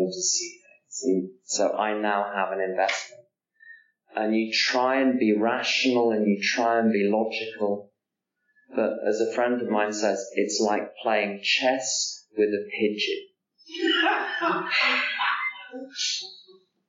[0.00, 1.00] them to see things.
[1.04, 3.22] And so I now have an investment.
[4.16, 7.90] And you try and be rational and you try and be logical
[8.74, 13.28] but as a friend of mine says, it's like playing chess with a pigeon.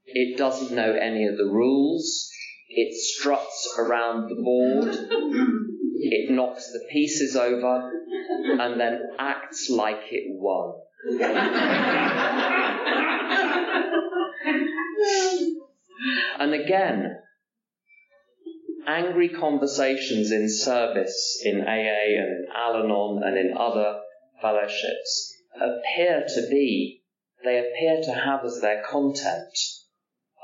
[0.08, 2.30] It doesn't know any of the rules.
[2.70, 4.96] It struts around the board.
[5.98, 7.91] It knocks the pieces over
[8.60, 10.76] and then acts like it won.
[16.39, 17.20] and again,
[18.88, 24.00] angry conversations in service in AA and Al Anon and in other
[24.41, 27.04] fellowships appear to be,
[27.44, 29.56] they appear to have as their content,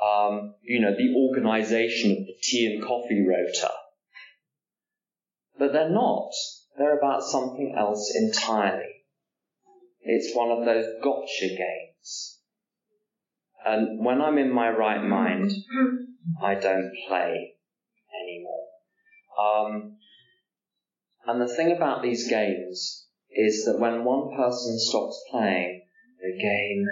[0.03, 3.71] um, you know, the organization of the tea and coffee rota.
[5.57, 6.29] But they're not.
[6.77, 9.00] They're about something else entirely.
[10.03, 12.39] It's one of those gotcha games.
[13.63, 15.51] And when I'm in my right mind,
[16.41, 17.53] I don't play
[18.23, 18.67] anymore.
[19.39, 19.97] Um,
[21.27, 25.83] and the thing about these games is that when one person stops playing,
[26.19, 26.87] the game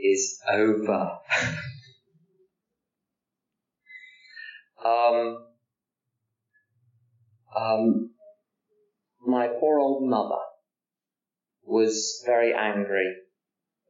[0.00, 1.18] is over.
[4.84, 5.46] um,
[7.56, 8.10] um,
[9.26, 10.38] my poor old mother
[11.72, 13.16] was very angry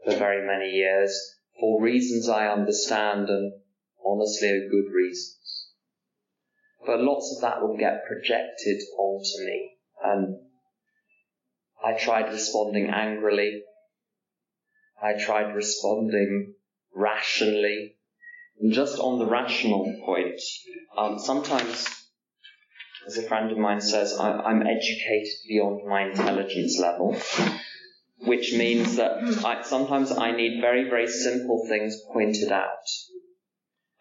[0.04, 1.12] for very many years
[1.58, 3.52] for reasons I understand and
[4.04, 5.38] honestly a good reasons.
[6.86, 9.70] but lots of that will get projected onto me.
[10.02, 10.36] And
[11.84, 13.62] I tried responding angrily.
[15.00, 16.54] I tried responding
[16.94, 17.96] rationally.
[18.60, 20.40] And just on the rational point,
[20.96, 21.86] um, sometimes,
[23.06, 27.16] as a friend of mine says, I, am educated beyond my intelligence level,
[28.18, 32.86] which means that I, sometimes I need very, very simple things pointed out.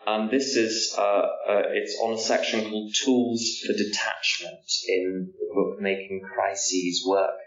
[0.06, 5.54] And this is, uh, uh, it's on a section called Tools for Detachment in the
[5.54, 7.38] book Making Crises Work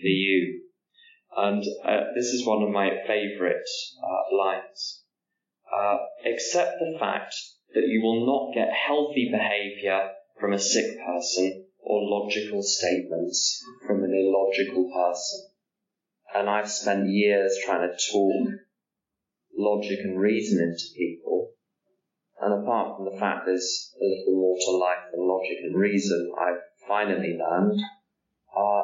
[0.00, 0.62] for You.
[1.36, 3.68] And uh, this is one of my favorite
[4.02, 5.02] uh, lines.
[5.74, 7.34] Uh, accept the fact
[7.74, 10.10] that you will not get healthy behavior
[10.40, 15.48] from a sick person or logical statements from an illogical person.
[16.34, 18.48] And I've spent years trying to talk
[19.56, 21.28] logic and reason into people
[22.40, 26.32] and apart from the fact there's a little more to life than logic and reason,
[26.38, 27.80] I've finally learned,
[28.56, 28.82] uh,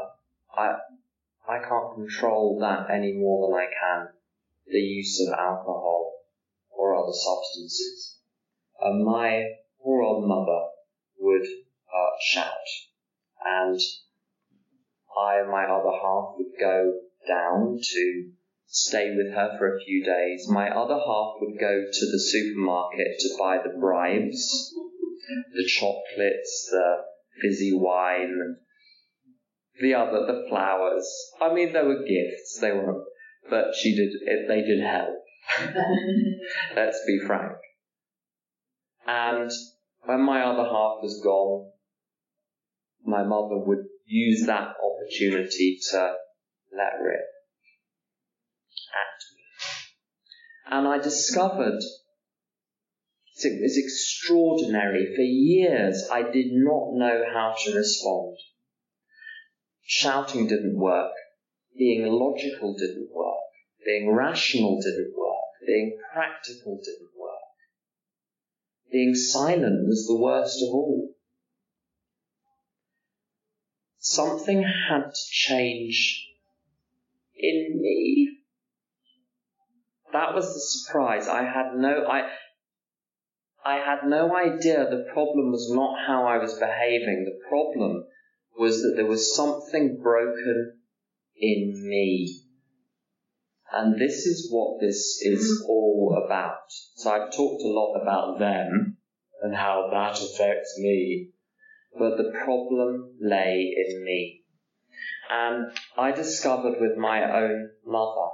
[0.56, 0.74] I,
[1.48, 4.08] I can't control that any more than I can
[4.66, 6.14] the use of alcohol
[6.70, 8.18] or other substances.
[8.80, 9.44] And my
[9.80, 10.70] poor old mother
[11.18, 12.50] would uh, shout,
[13.44, 13.80] and
[15.18, 18.30] I and my other half would go down to
[18.66, 20.48] stay with her for a few days.
[20.48, 24.74] My other half would go to the supermarket to buy the bribes
[25.54, 26.96] the chocolates, the
[27.40, 28.56] fizzy wine,
[29.80, 31.08] the other, the flowers.
[31.40, 32.58] I mean, they were gifts.
[32.60, 33.04] They were,
[33.48, 34.48] but she did.
[34.48, 35.14] They did help.
[36.76, 37.56] Let's be frank.
[39.06, 39.50] And
[40.06, 41.70] when my other half was gone,
[43.04, 46.14] my mother would use that opportunity to
[46.76, 47.20] let rip
[48.90, 50.76] at me.
[50.76, 51.80] And I discovered
[53.42, 55.14] it was extraordinary.
[55.14, 58.36] For years, I did not know how to respond.
[59.82, 61.12] Shouting didn't work.
[61.76, 63.34] Being logical didn't work.
[63.84, 65.34] Being rational didn't work.
[65.66, 67.33] Being practical didn't work.
[68.94, 71.08] Being silent was the worst of all.
[73.98, 76.28] Something had to change
[77.34, 78.38] in me.
[80.12, 81.26] That was the surprise.
[81.26, 82.30] I had no, I,
[83.64, 87.24] I had no idea the problem was not how I was behaving.
[87.24, 88.06] The problem
[88.56, 90.78] was that there was something broken
[91.36, 92.43] in me.
[93.76, 96.70] And this is what this is all about.
[96.94, 98.98] So I've talked a lot about them
[99.42, 101.30] and how that affects me,
[101.98, 104.42] but the problem lay in me.
[105.28, 108.30] And I discovered with my own mother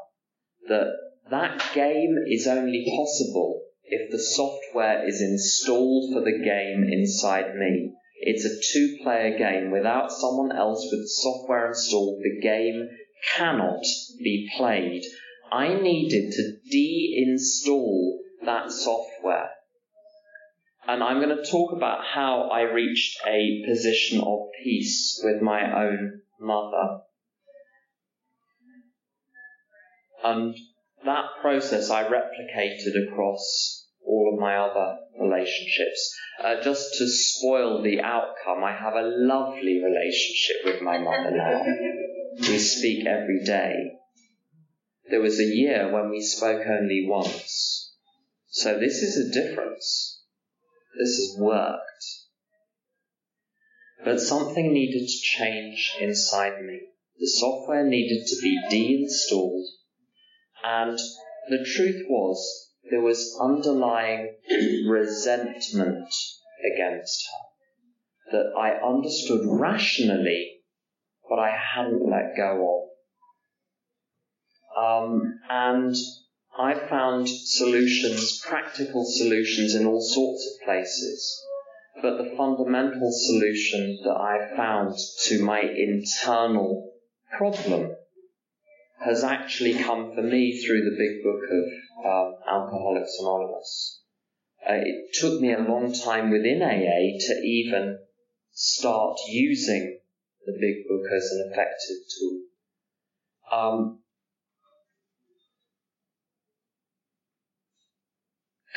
[0.68, 0.93] that
[1.30, 7.95] that game is only possible if the software is installed for the game inside me.
[8.20, 9.70] It's a two player game.
[9.70, 12.91] Without someone else with the software installed, the game
[13.36, 13.82] cannot
[14.18, 15.03] be played.
[15.53, 19.51] I needed to deinstall that software.
[20.86, 25.84] And I'm going to talk about how I reached a position of peace with my
[25.84, 27.01] own mother.
[30.24, 30.57] And
[31.05, 36.16] that process I replicated across all of my other relationships.
[36.42, 41.62] Uh, just to spoil the outcome, I have a lovely relationship with my mother now.
[42.38, 43.99] We speak every day.
[45.11, 47.92] There was a year when we spoke only once.
[48.46, 50.22] So this is a difference.
[50.96, 52.04] This has worked.
[54.04, 56.80] But something needed to change inside me.
[57.18, 59.66] The software needed to be deinstalled.
[60.62, 60.96] And
[61.48, 64.36] the truth was, there was underlying
[64.88, 66.14] resentment
[66.72, 70.61] against her that I understood rationally,
[71.28, 72.89] but I hadn't let go of.
[74.76, 75.94] Um, and
[76.58, 81.42] I've found solutions, practical solutions in all sorts of places.
[82.02, 86.92] But the fundamental solution that I found to my internal
[87.36, 87.94] problem
[89.04, 94.02] has actually come for me through the big book of um, Alcoholics Anonymous.
[94.68, 97.98] Uh, it took me a long time within AA to even
[98.52, 99.98] start using
[100.44, 102.40] the big book as an effective tool.
[103.50, 103.98] Um,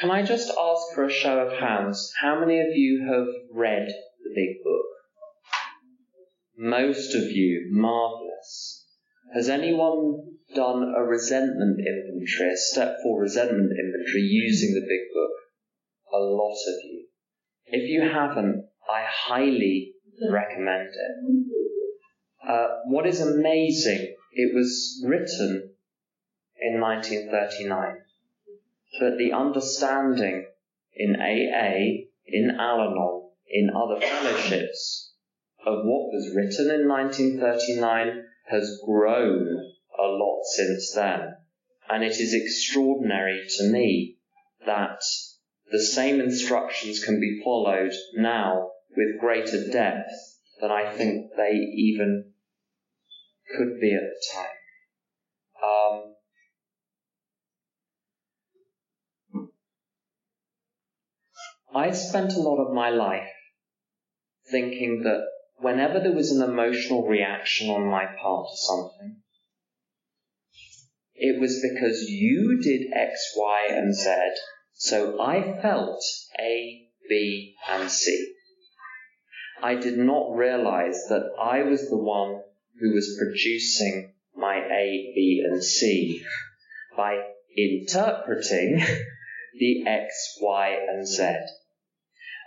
[0.04, 2.12] can I just ask for a show of hands?
[2.20, 4.86] How many of you have read the big book?
[6.58, 8.86] Most of you, marvelous.
[9.34, 10.20] Has anyone
[10.54, 15.32] done a resentment inventory, a step four resentment inventory using the big book?
[16.14, 17.06] A lot of you.
[17.68, 19.94] If you haven't, I highly
[20.30, 21.46] recommend it.
[22.46, 25.76] Uh, what is amazing, it was written
[26.60, 28.03] in 1939,
[29.00, 30.46] but the understanding
[30.96, 35.14] in AA, in Al Anon, in other fellowships
[35.66, 41.36] of what was written in 1939 has grown a lot since then.
[41.90, 44.18] And it is extraordinary to me
[44.66, 45.02] that
[45.72, 50.12] the same instructions can be followed now with greater depth
[50.62, 52.32] than I think they even
[53.58, 54.46] could be at the time.
[55.64, 56.16] Um,
[61.76, 63.32] I spent a lot of my life
[64.52, 65.26] thinking that
[65.58, 69.18] whenever there was an emotional reaction on my part to something,
[71.16, 74.14] it was because you did X, Y, and Z,
[74.74, 76.04] so I felt
[76.40, 78.34] A, B, and C.
[79.62, 82.42] I did not realize that I was the one
[82.80, 86.22] who was producing my A, B, and C
[86.98, 87.20] by
[87.56, 88.78] interpreting
[89.58, 91.36] the X, Y, and Z.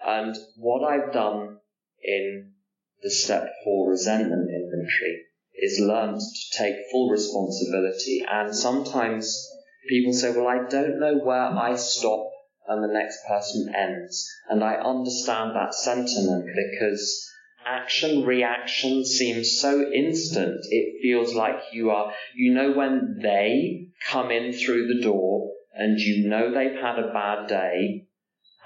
[0.05, 1.59] And what I've done
[2.03, 2.53] in
[3.03, 8.24] the step four resentment inventory is learned to take full responsibility.
[8.28, 9.49] And sometimes
[9.88, 12.30] people say, well, I don't know where I stop
[12.68, 14.28] and the next person ends.
[14.49, 17.30] And I understand that sentiment because
[17.64, 20.61] action reaction seems so instant.
[20.70, 25.99] It feels like you are, you know, when they come in through the door and
[25.99, 28.06] you know they've had a bad day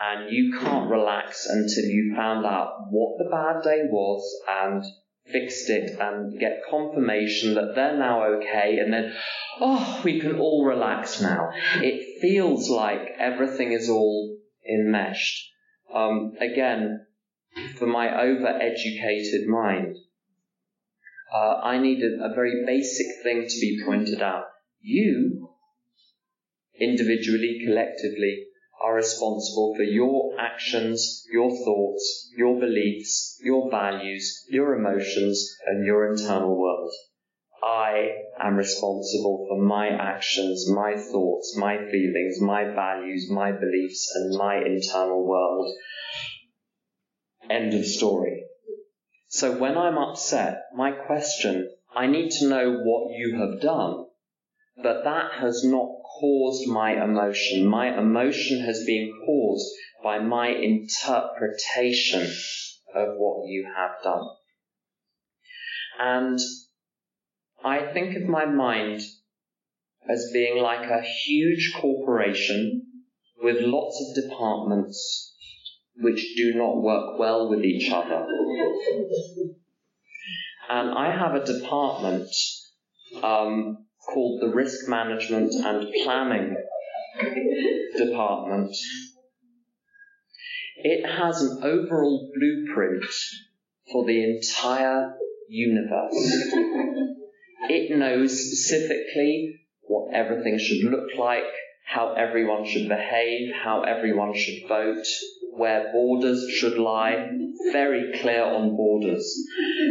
[0.01, 4.83] and you can't relax until you found out what the bad day was and
[5.27, 9.13] fixed it and get confirmation that they're now okay and then,
[9.61, 11.51] oh, we can all relax now.
[11.77, 14.39] It feels like everything is all
[14.69, 15.51] enmeshed.
[15.95, 17.07] Um, again,
[17.77, 19.97] for my overeducated mind,
[21.35, 24.45] uh, I needed a very basic thing to be pointed out.
[24.81, 25.51] You,
[26.81, 28.47] individually, collectively,
[28.81, 36.11] are responsible for your actions, your thoughts, your beliefs, your values, your emotions, and your
[36.11, 36.93] internal world.
[37.63, 38.09] I
[38.41, 44.57] am responsible for my actions, my thoughts, my feelings, my values, my beliefs, and my
[44.57, 45.75] internal world.
[47.51, 48.45] End of story.
[49.29, 54.07] So when I'm upset, my question, I need to know what you have done,
[54.83, 55.89] but that has not
[56.21, 57.67] caused my emotion.
[57.67, 59.67] My emotion has been caused
[60.03, 62.23] by my interpretation
[62.95, 64.27] of what you have done.
[65.99, 66.39] And
[67.65, 69.03] I think of my mind
[70.09, 72.87] as being like a huge corporation
[73.43, 75.35] with lots of departments
[75.97, 78.27] which do not work well with each other.
[80.71, 82.31] And I have a department
[83.23, 86.57] um, called the Risk Management and Planning
[87.97, 88.75] Department.
[90.77, 93.05] It has an overall blueprint
[93.93, 95.15] for the entire
[95.49, 96.55] universe.
[97.69, 101.45] It knows specifically what everything should look like,
[101.87, 105.07] how everyone should behave, how everyone should vote,
[105.53, 107.29] where borders should lie,
[107.73, 109.37] very clear on borders,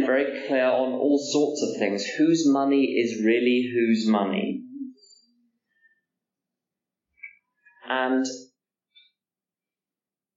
[0.04, 2.04] very clear on all sorts of things.
[2.04, 4.62] Whose money is really whose money?
[7.88, 8.24] And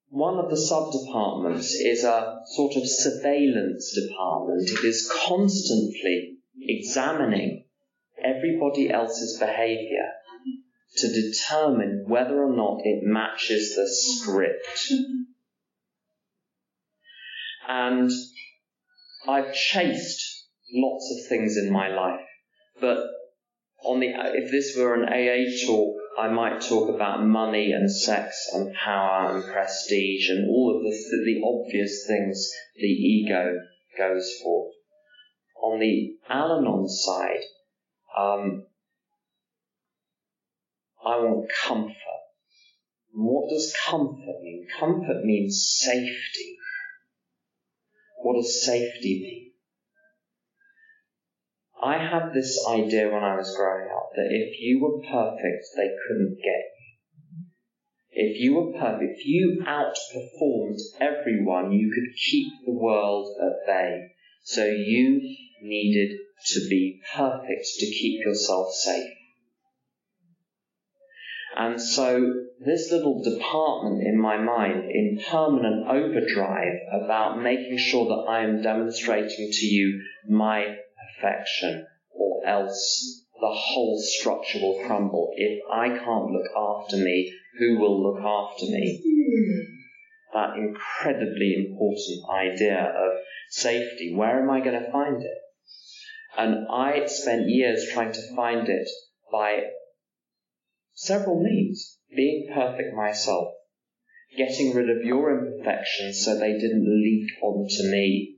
[0.09, 4.69] one of the sub departments is a sort of surveillance department.
[4.69, 7.65] It is constantly examining
[8.23, 10.09] everybody else's behavior
[10.97, 14.93] to determine whether or not it matches the script.
[17.67, 18.11] And
[19.27, 22.25] I've chased lots of things in my life,
[22.81, 23.07] but
[23.83, 28.49] on the if this were an AA talk, I might talk about money and sex
[28.53, 33.59] and power and prestige and all of the the obvious things the ego
[33.97, 34.69] goes for.
[35.61, 37.43] On the Al-Anon side,
[38.17, 38.65] um,
[41.05, 41.95] I want comfort.
[43.13, 44.67] What does comfort mean?
[44.79, 46.57] Comfort means safety.
[48.23, 49.51] What does safety mean?
[51.83, 55.89] I had this idea when I was growing up that if you were perfect, they
[56.07, 56.93] couldn't get you.
[58.11, 64.11] If you were perfect, if you outperformed everyone, you could keep the world at bay.
[64.43, 65.19] So you
[65.61, 66.17] needed
[66.47, 69.12] to be perfect to keep yourself safe.
[71.55, 78.31] And so this little department in my mind in permanent overdrive about making sure that
[78.31, 80.77] I am demonstrating to you my
[81.19, 85.31] perfection or else the whole structure will crumble.
[85.35, 89.01] If I can't look after me, who will look after me?
[90.33, 94.15] That incredibly important idea of safety.
[94.15, 95.37] Where am I going to find it?
[96.37, 98.87] And I spent years trying to find it
[99.31, 99.63] by
[100.93, 101.97] several means.
[102.15, 103.53] Being perfect myself,
[104.37, 108.35] getting rid of your imperfections so they didn't leak onto me.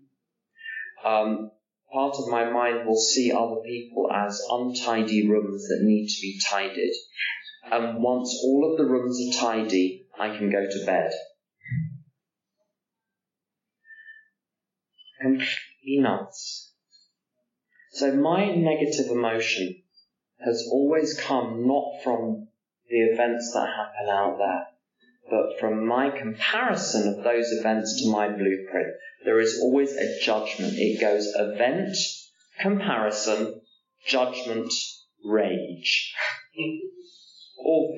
[1.03, 1.51] Um,
[1.91, 6.39] part of my mind will see other people as untidy rooms that need to be
[6.49, 6.93] tidied.
[7.70, 11.12] And once all of the rooms are tidy, I can go to bed.
[15.22, 16.74] Completely nuts.
[17.91, 19.82] So my negative emotion
[20.45, 22.45] has always come not from
[22.90, 24.68] the events that happen out there,
[25.30, 30.74] but from my comparison of those events to my blueprint, there is always a judgment.
[30.76, 31.96] It goes event,
[32.60, 33.62] comparison,
[34.06, 34.72] judgment,
[35.24, 36.14] rage.
[37.58, 37.98] or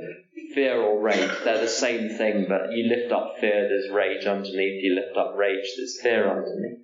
[0.53, 1.31] fear or rage.
[1.43, 4.83] They're the same thing, but you lift up fear, there's rage underneath.
[4.83, 6.79] You lift up rage, there's fear underneath.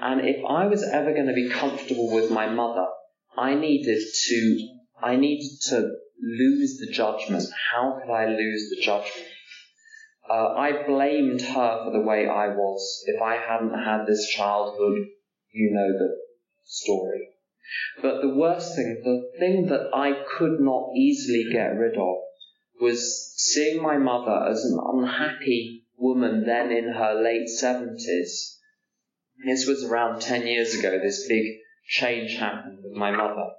[0.00, 2.86] And if I was ever going to be comfortable with my mother,
[3.36, 4.68] I needed to,
[5.02, 5.90] I needed to
[6.22, 7.44] lose the judgment.
[7.72, 9.28] How could I lose the judgment?
[10.28, 13.04] Uh, I blamed her for the way I was.
[13.06, 15.06] If I hadn't had this childhood,
[15.52, 16.16] you know the
[16.64, 17.30] story.
[18.02, 22.16] But the worst thing, the thing that I could not easily get rid of,
[22.80, 28.56] was seeing my mother as an unhappy woman then in her late 70s.
[29.44, 31.44] This was around 10 years ago, this big
[31.86, 33.50] change happened with my mother.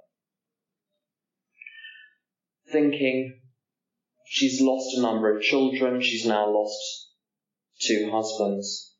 [2.70, 3.40] Thinking,
[4.26, 7.08] she's lost a number of children, she's now lost
[7.80, 8.94] two husbands.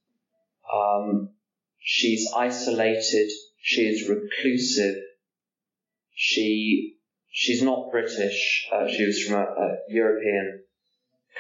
[0.73, 1.31] Um,
[1.79, 4.97] she's isolated, she is reclusive,
[6.15, 6.97] she
[7.31, 8.69] she's not British.
[8.73, 10.65] Uh, she was from a, a, European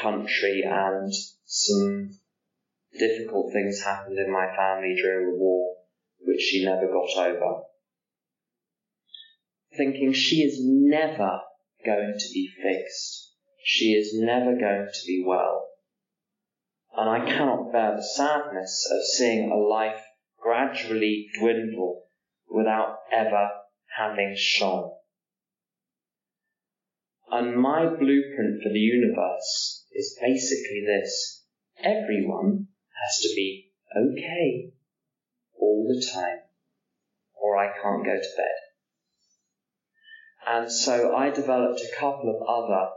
[0.00, 1.12] country, and
[1.44, 2.10] some
[2.98, 5.76] difficult things happened in my family during the war,
[6.20, 7.62] which she never got over.
[9.76, 11.40] Thinking she is never
[11.84, 13.32] going to be fixed.
[13.62, 15.66] She is never going to be well.
[16.96, 20.02] And I cannot bear the sadness of seeing a life
[20.40, 22.04] gradually dwindle
[22.48, 23.50] without ever
[23.96, 24.90] having shone.
[27.30, 31.44] And my blueprint for the universe is basically this.
[31.78, 32.66] Everyone
[33.00, 34.72] has to be okay
[35.58, 36.40] all the time,
[37.34, 38.69] or I can't go to bed.
[40.52, 42.88] And so I developed a couple of other,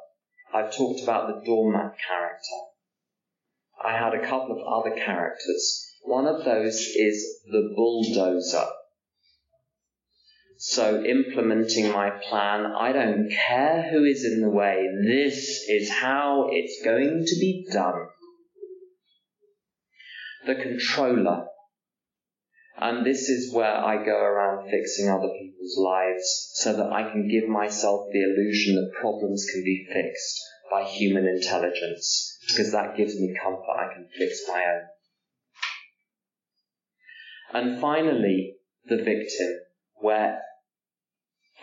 [0.52, 2.60] I've talked about the doormat character.
[3.86, 5.94] I had a couple of other characters.
[6.02, 8.66] One of those is the bulldozer.
[10.58, 14.88] So implementing my plan, I don't care who is in the way.
[15.06, 18.08] This is how it's going to be done.
[20.48, 21.46] The controller.
[22.80, 27.28] And this is where I go around fixing other people's lives so that I can
[27.28, 33.16] give myself the illusion that problems can be fixed by human intelligence because that gives
[33.20, 33.78] me comfort.
[33.78, 34.82] I can fix my own.
[37.54, 38.56] And finally,
[38.86, 39.60] the victim,
[39.96, 40.42] where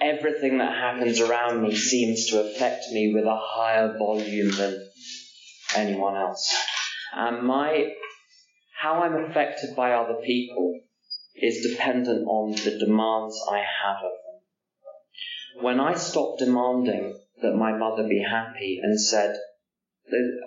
[0.00, 4.88] everything that happens around me seems to affect me with a higher volume than
[5.76, 6.56] anyone else.
[7.14, 7.92] And my,
[8.80, 10.80] how I'm affected by other people
[11.34, 15.64] is dependent on the demands I have of them.
[15.64, 19.36] When I stopped demanding that my mother be happy and said,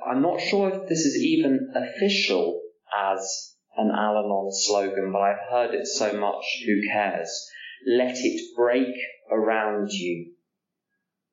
[0.05, 2.61] I'm not sure if this is even official
[2.95, 7.49] as an Al Anon slogan, but I've heard it so much, who cares?
[7.88, 8.95] Let it break
[9.31, 10.34] around you.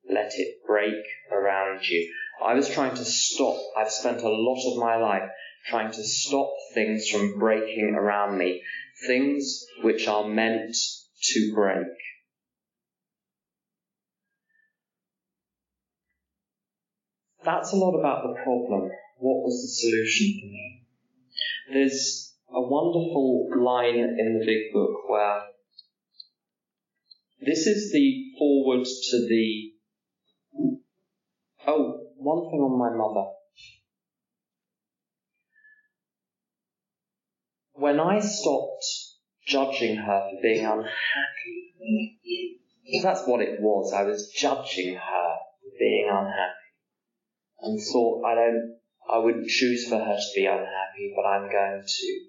[0.09, 2.11] Let it break around you.
[2.43, 5.29] I was trying to stop, I've spent a lot of my life
[5.67, 8.63] trying to stop things from breaking around me.
[9.07, 10.75] Things which are meant
[11.23, 11.87] to break.
[17.43, 18.91] That's a lot about the problem.
[19.17, 20.81] What was the solution for me?
[21.73, 25.41] There's a wonderful line in the big book where
[27.41, 29.71] this is the foreword to the.
[31.65, 33.31] Oh, one thing on my mother.
[37.81, 38.85] When I stopped
[39.47, 43.91] judging her for being unhappy, because that's what it was.
[43.91, 46.61] I was judging her for being unhappy
[47.59, 48.77] and thought I don't,
[49.11, 52.19] I wouldn't choose for her to be unhappy, but I'm going to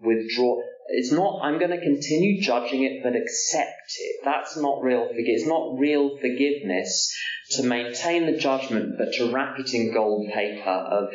[0.00, 0.60] withdraw.
[0.88, 4.16] It's not, I'm going to continue judging it, but accept it.
[4.24, 5.42] That's not real forgiveness.
[5.42, 7.16] It's not real forgiveness
[7.52, 11.10] to maintain the judgment, but to wrap it in gold paper of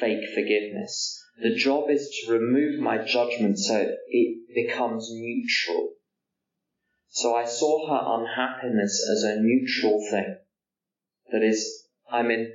[0.00, 1.22] fake forgiveness.
[1.40, 5.92] The job is to remove my judgment so it becomes neutral.
[7.10, 10.36] So I saw her unhappiness as a neutral thing.
[11.30, 12.52] That is, I'm in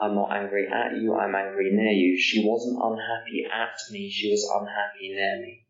[0.00, 2.18] I'm not angry at you, I'm angry near you.
[2.18, 5.66] She wasn't unhappy at me, she was unhappy near me.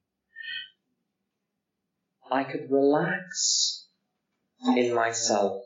[2.31, 3.89] I could relax
[4.77, 5.65] in myself.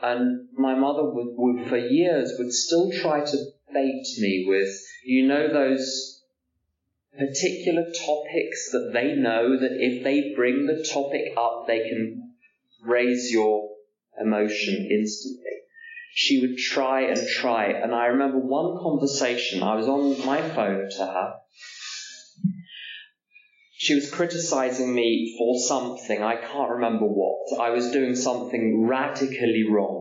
[0.00, 3.36] And my mother would, would, for years, would still try to
[3.72, 6.22] bait me with, you know, those
[7.16, 12.34] particular topics that they know that if they bring the topic up, they can
[12.82, 13.70] raise your
[14.20, 15.58] emotion instantly
[16.20, 17.66] she would try and try.
[17.66, 21.34] And I remember one conversation, I was on my phone to her.
[23.76, 27.60] She was criticizing me for something, I can't remember what.
[27.60, 29.97] I was doing something radically wrong.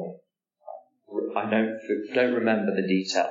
[1.37, 1.79] I don't,
[2.13, 3.29] don't remember the detail.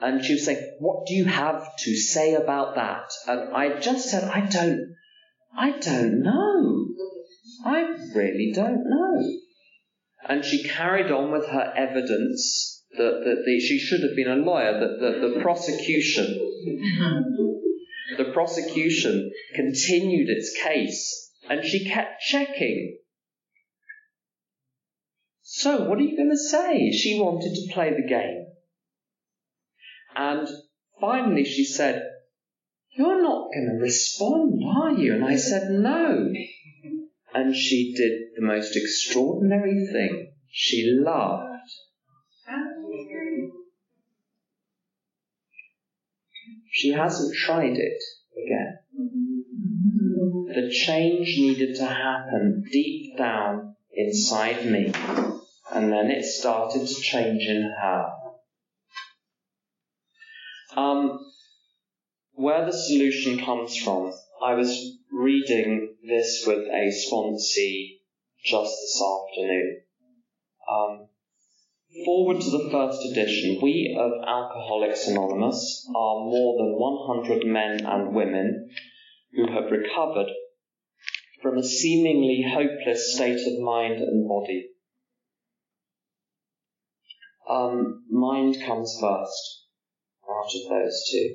[0.00, 3.10] And she was saying, what do you have to say about that?
[3.26, 4.96] And I just said, I don't,
[5.56, 6.86] I don't know.
[7.64, 7.80] I
[8.14, 9.38] really don't know.
[10.28, 14.36] And she carried on with her evidence that, that the, she should have been a
[14.36, 16.26] lawyer, that the, the prosecution,
[18.16, 22.98] the prosecution continued its case, and she kept checking.
[25.46, 26.90] So, what are you going to say?
[26.90, 28.46] She wanted to play the game.
[30.16, 30.48] And
[30.98, 32.02] finally she said,
[32.92, 35.12] You're not going to respond, are you?
[35.12, 36.32] And I said, No.
[37.34, 40.32] And she did the most extraordinary thing.
[40.50, 41.50] She laughed.
[46.70, 48.78] She hasn't tried it again.
[50.54, 54.92] The change needed to happen deep down inside me,
[55.72, 58.10] and then it started to change in her.
[60.76, 61.20] Um,
[62.32, 68.00] where the solution comes from, I was reading this with a sponsee
[68.44, 69.80] just this afternoon.
[70.68, 71.08] Um,
[72.04, 78.14] foreword to the first edition, we of Alcoholics Anonymous are more than 100 men and
[78.14, 78.70] women
[79.32, 80.28] who have recovered
[81.44, 84.70] from a seemingly hopeless state of mind and body.
[87.46, 89.66] Um, mind comes first
[90.26, 91.34] out of those two.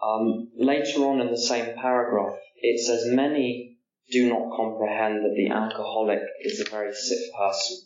[0.00, 3.78] Um, later on in the same paragraph, it says, Many
[4.12, 7.78] do not comprehend that the alcoholic is a very sick person.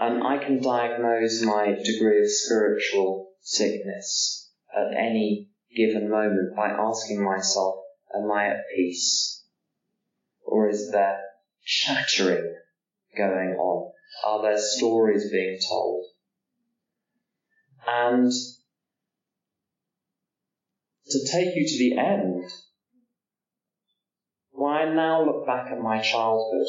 [0.00, 5.46] And I can diagnose my degree of spiritual sickness at any
[5.76, 7.76] given moment by asking myself,
[8.12, 9.39] Am I at peace?
[10.50, 11.20] Or is there
[11.64, 12.56] chattering
[13.16, 13.92] going on?
[14.26, 16.04] Are there stories being told?
[17.86, 18.32] And
[21.06, 22.50] to take you to the end,
[24.50, 26.66] when I now look back at my childhood,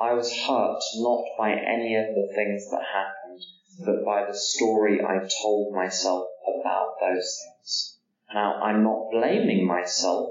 [0.00, 3.42] I was hurt not by any of the things that happened,
[3.84, 6.28] but by the story I told myself
[6.60, 7.98] about those things.
[8.32, 10.30] Now, I'm not blaming myself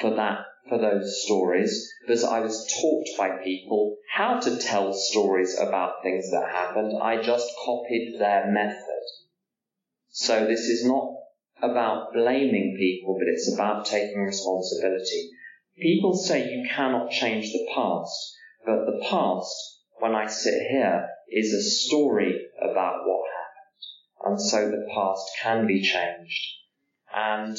[0.00, 5.58] for that, for those stories, because I was taught by people how to tell stories
[5.58, 6.98] about things that happened.
[7.02, 9.02] I just copied their method.
[10.10, 11.12] So this is not
[11.62, 15.30] about blaming people, but it's about taking responsibility.
[15.78, 19.54] People say you cannot change the past, but the past,
[19.98, 24.24] when I sit here, is a story about what happened.
[24.24, 26.44] And so the past can be changed.
[27.14, 27.56] And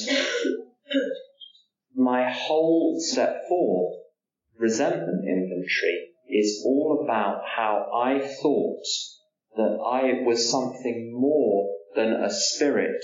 [1.97, 3.91] my whole step four
[4.55, 8.83] resentment inventory is all about how I thought
[9.55, 13.03] that I was something more than a spirit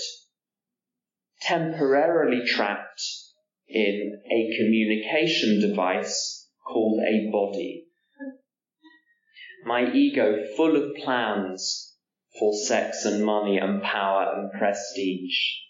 [1.41, 3.01] temporarily trapped
[3.67, 7.87] in a communication device called a body.
[9.65, 11.95] My ego full of plans
[12.37, 15.63] for sex and money and power and prestige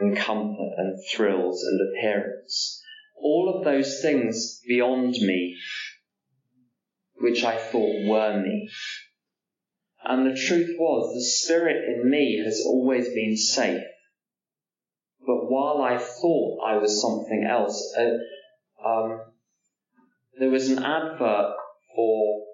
[0.00, 2.82] and comfort and thrills and appearance.
[3.16, 5.56] All of those things beyond me,
[7.16, 8.70] which I thought were me.
[10.02, 13.82] And the truth was, the spirit in me has always been safe.
[15.26, 19.20] But while I thought I was something else, uh, um,
[20.38, 21.54] there was an advert
[21.94, 22.46] for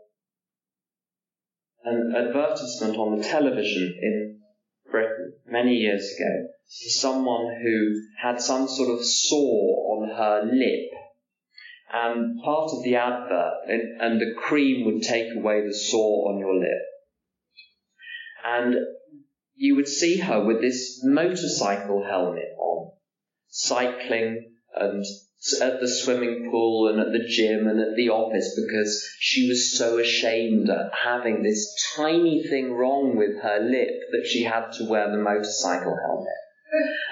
[1.84, 4.35] an advertisement on the television in
[4.90, 10.90] Britain many years ago someone who had some sort of sore on her lip.
[11.92, 16.38] And part of the advert, and, and the cream would take away the sore on
[16.38, 16.82] your lip.
[18.44, 18.74] And
[19.54, 22.92] you would see her with this motorcycle helmet on,
[23.48, 25.04] cycling and
[25.60, 29.76] at the swimming pool and at the gym and at the office because she was
[29.76, 34.84] so ashamed at having this tiny thing wrong with her lip that she had to
[34.84, 36.32] wear the motorcycle helmet.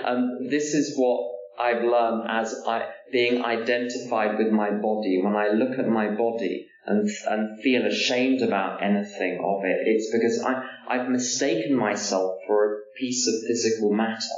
[0.05, 5.21] Um, this is what I've learned as I, being identified with my body.
[5.23, 10.11] When I look at my body and, and feel ashamed about anything of it, it's
[10.13, 14.35] because I, I've mistaken myself for a piece of physical matter.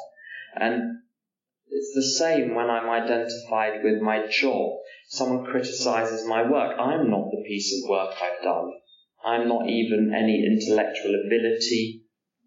[0.55, 0.99] And
[1.69, 4.79] it's the same when I'm identified with my job.
[5.09, 6.79] Someone criticizes my work.
[6.79, 8.73] I'm not the piece of work I've done.
[9.25, 12.03] I'm not even any intellectual ability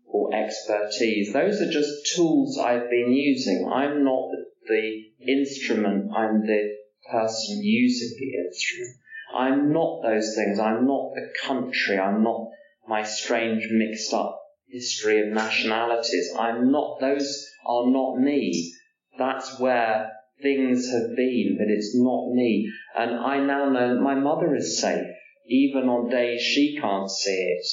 [0.05, 1.33] or expertise.
[1.33, 3.69] Those are just tools I've been using.
[3.73, 4.29] I'm not
[4.67, 6.75] the instrument, I'm the
[7.11, 8.97] person using the instrument.
[9.35, 10.59] I'm not those things.
[10.59, 11.99] I'm not the country.
[11.99, 12.47] I'm not
[12.87, 14.39] my strange mixed up
[14.69, 16.31] history of nationalities.
[16.37, 18.73] I'm not, those are not me.
[19.19, 22.71] That's where things have been, but it's not me.
[22.97, 25.05] And I now know my mother is safe,
[25.47, 27.65] even on days she can't see it.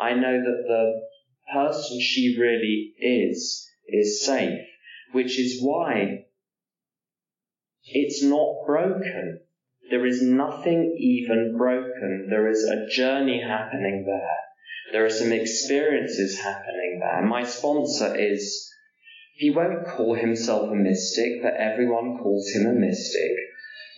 [0.00, 1.02] I know that the
[1.52, 4.60] person she really is is safe,
[5.12, 6.26] which is why
[7.84, 9.40] it's not broken.
[9.90, 12.28] There is nothing even broken.
[12.30, 14.38] There is a journey happening there.
[14.92, 17.22] There are some experiences happening there.
[17.26, 18.71] My sponsor is,
[19.34, 23.32] he won't call himself a mystic, but everyone calls him a mystic,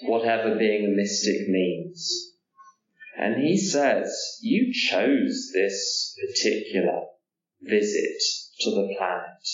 [0.03, 2.32] whatever being a mystic means.
[3.16, 7.03] And he says, you chose this particular
[7.62, 8.20] visit
[8.61, 9.49] to the planet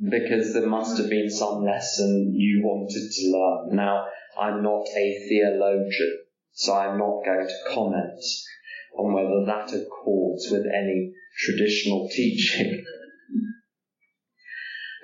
[0.00, 3.76] because there must have been some lesson you wanted to learn.
[3.76, 4.06] Now,
[4.40, 6.18] I'm not a theologian,
[6.52, 8.22] so I'm not going to comment
[8.96, 12.84] on whether that accords with any traditional teaching.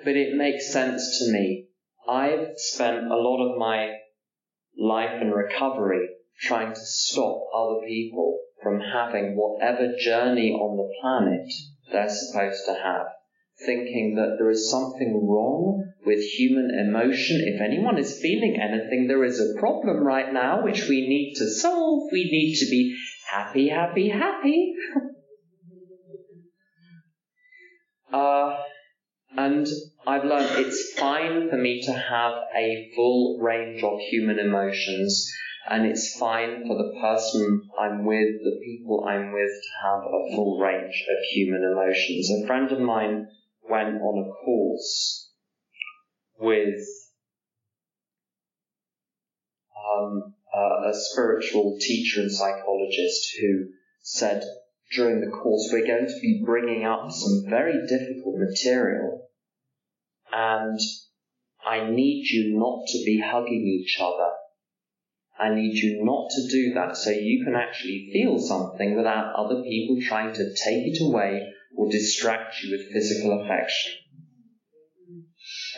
[0.05, 1.67] but it makes sense to me.
[2.07, 3.97] I've spent a lot of my
[4.77, 6.07] life and recovery
[6.39, 11.51] trying to stop other people from having whatever journey on the planet
[11.91, 13.07] they're supposed to have
[13.65, 17.41] thinking that there is something wrong with human emotion.
[17.45, 21.49] If anyone is feeling anything, there is a problem right now which we need to
[21.49, 22.09] solve.
[22.11, 22.97] We need to be
[23.31, 24.73] happy, happy, happy.
[28.13, 28.57] uh,
[29.37, 29.67] and
[30.07, 35.31] I've learned it's fine for me to have a full range of human emotions,
[35.67, 40.35] and it's fine for the person I'm with, the people I'm with, to have a
[40.35, 42.29] full range of human emotions.
[42.31, 43.27] A friend of mine
[43.69, 45.31] went on a course
[46.39, 46.85] with
[49.95, 53.69] um, a spiritual teacher and psychologist who
[54.01, 54.43] said
[54.93, 59.24] during the course we're going to be bringing up some very difficult material
[60.35, 60.79] and
[61.65, 64.31] I need you not to be hugging each other.
[65.39, 69.63] I need you not to do that so you can actually feel something without other
[69.63, 71.41] people trying to take it away
[71.75, 73.93] or distract you with physical affection.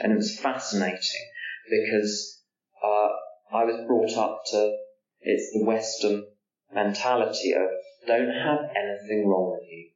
[0.01, 1.25] And it was fascinating
[1.69, 2.43] because
[2.83, 3.09] uh,
[3.55, 4.75] I was brought up to
[5.21, 6.25] it's the Western
[6.73, 7.67] mentality of
[8.07, 9.89] don't have anything wrong with you.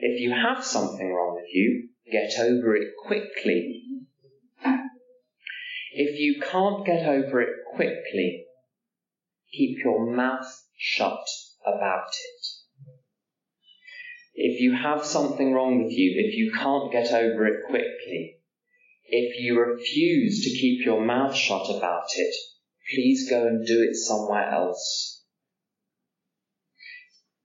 [0.00, 3.82] If you have something wrong with you, get over it quickly.
[5.92, 8.46] If you can't get over it quickly,
[9.52, 10.46] keep your mouth
[10.76, 11.24] shut
[11.64, 12.46] about it.
[14.34, 18.38] If you have something wrong with you, if you can't get over it quickly,
[19.06, 22.34] if you refuse to keep your mouth shut about it,
[22.90, 25.22] please go and do it somewhere else.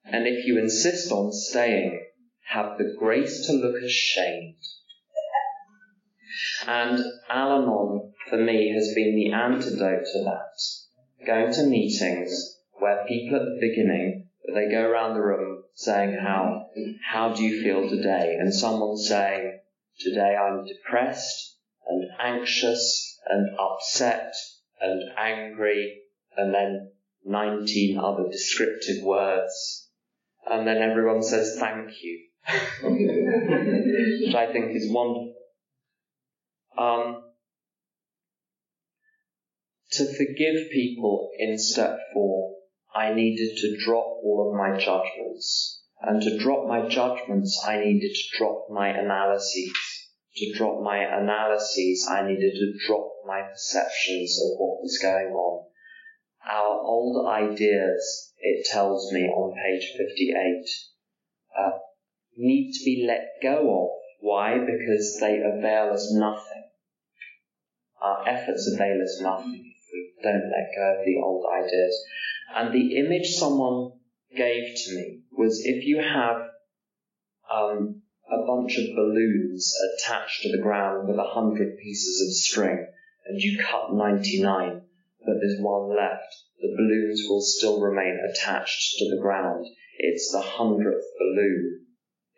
[0.04, 2.04] And if you insist on staying,
[2.50, 4.56] have the grace to look ashamed.
[6.68, 11.26] And Al Anon, for me, has been the antidote to that.
[11.26, 16.66] Going to meetings where people at the beginning they go around the room saying how
[17.12, 19.60] how do you feel today and someone's saying
[20.00, 24.34] today i'm depressed and anxious and upset
[24.80, 26.02] and angry
[26.38, 26.92] and then
[27.26, 29.90] 19 other descriptive words
[30.50, 32.29] and then everyone says thank you
[32.84, 35.34] which i think is wonderful
[36.78, 37.24] um,
[39.92, 42.60] to forgive people in step four
[42.94, 45.84] I needed to drop all of my judgments.
[46.02, 49.72] And to drop my judgments, I needed to drop my analyses.
[50.36, 55.66] To drop my analyses, I needed to drop my perceptions of what was going on.
[56.50, 60.66] Our old ideas, it tells me on page 58,
[61.58, 61.78] uh,
[62.40, 63.90] need to be let go of.
[64.22, 64.58] Why?
[64.58, 66.64] Because they avail us nothing.
[68.02, 72.06] Our efforts avail us nothing if we don't let go of the old ideas.
[72.56, 73.92] And the image someone
[74.36, 76.38] gave to me was if you have
[77.54, 82.88] um, a bunch of balloons attached to the ground with a hundred pieces of string
[83.28, 84.82] and you cut 99
[85.26, 89.68] but there's one left, the balloons will still remain attached to the ground.
[89.98, 91.79] It's the hundredth balloon.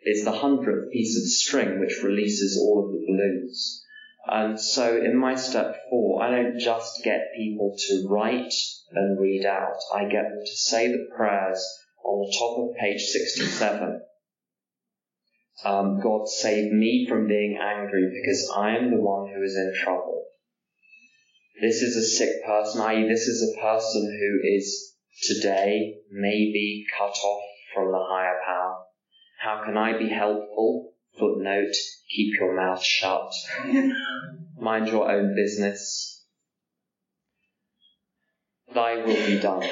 [0.04, 3.84] It's the hundredth piece of string which releases all of the balloons.
[4.26, 8.52] And so in my step four, I don't just get people to write
[8.92, 9.78] and read out.
[9.94, 11.64] I get them to say the prayers
[12.04, 14.02] on the top of page 67.
[15.64, 19.72] Um, God save me from being angry because I am the one who is in
[19.84, 20.24] trouble.
[21.60, 27.14] This is a sick person, i.e., this is a person who is today maybe cut
[27.24, 27.42] off
[27.72, 28.84] from the higher power.
[29.42, 30.92] How can I be helpful?
[31.18, 31.74] Footnote,
[32.08, 33.32] keep your mouth shut.
[34.56, 36.24] Mind your own business.
[38.72, 39.68] thy will be done.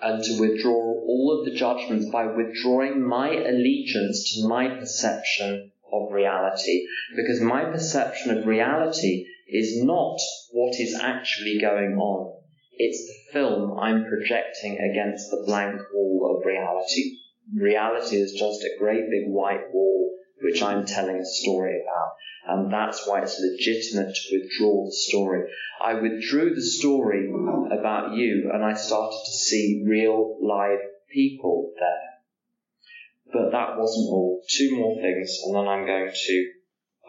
[0.00, 6.10] And to withdraw all of the judgments by withdrawing my allegiance to my perception of
[6.10, 6.86] reality.
[7.14, 10.18] Because my perception of reality is not
[10.52, 12.40] what is actually going on.
[12.78, 17.18] It's the film I'm projecting against the blank wall of reality.
[17.54, 22.12] Reality is just a great big white wall which I'm telling a story about.
[22.48, 25.48] And that's why it's legitimate to withdraw the story.
[25.82, 27.28] I withdrew the story
[27.72, 30.78] about you and I started to see real live
[31.12, 33.32] people there.
[33.32, 34.42] But that wasn't all.
[34.48, 36.50] Two more things and then I'm going to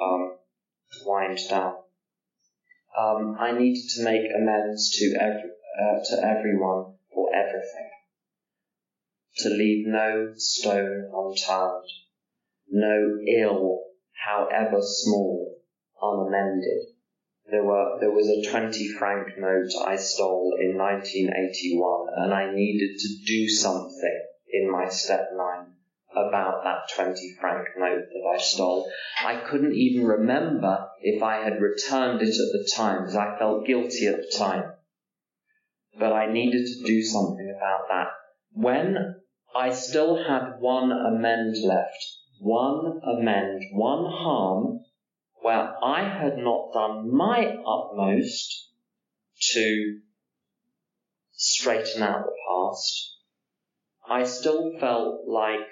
[0.01, 0.37] um,
[1.05, 1.75] wind down.
[2.97, 7.91] Um, I needed to make amends to every, uh, to everyone for everything.
[9.39, 11.85] To leave no stone unturned
[12.69, 13.83] no ill,
[14.25, 15.57] however small,
[16.01, 16.87] unamended.
[17.49, 22.97] There were there was a twenty franc note I stole in 1981, and I needed
[22.97, 25.73] to do something in my step nine
[26.11, 28.89] about that 20 franc note that I stole.
[29.23, 33.67] I couldn't even remember if I had returned it at the time because I felt
[33.67, 34.73] guilty at the time.
[35.97, 38.07] But I needed to do something about that.
[38.51, 39.16] When
[39.57, 44.85] I still had one amend left, one amend, one harm,
[45.41, 48.69] where I had not done my utmost
[49.53, 50.01] to
[51.31, 53.17] straighten out the past,
[54.07, 55.71] I still felt like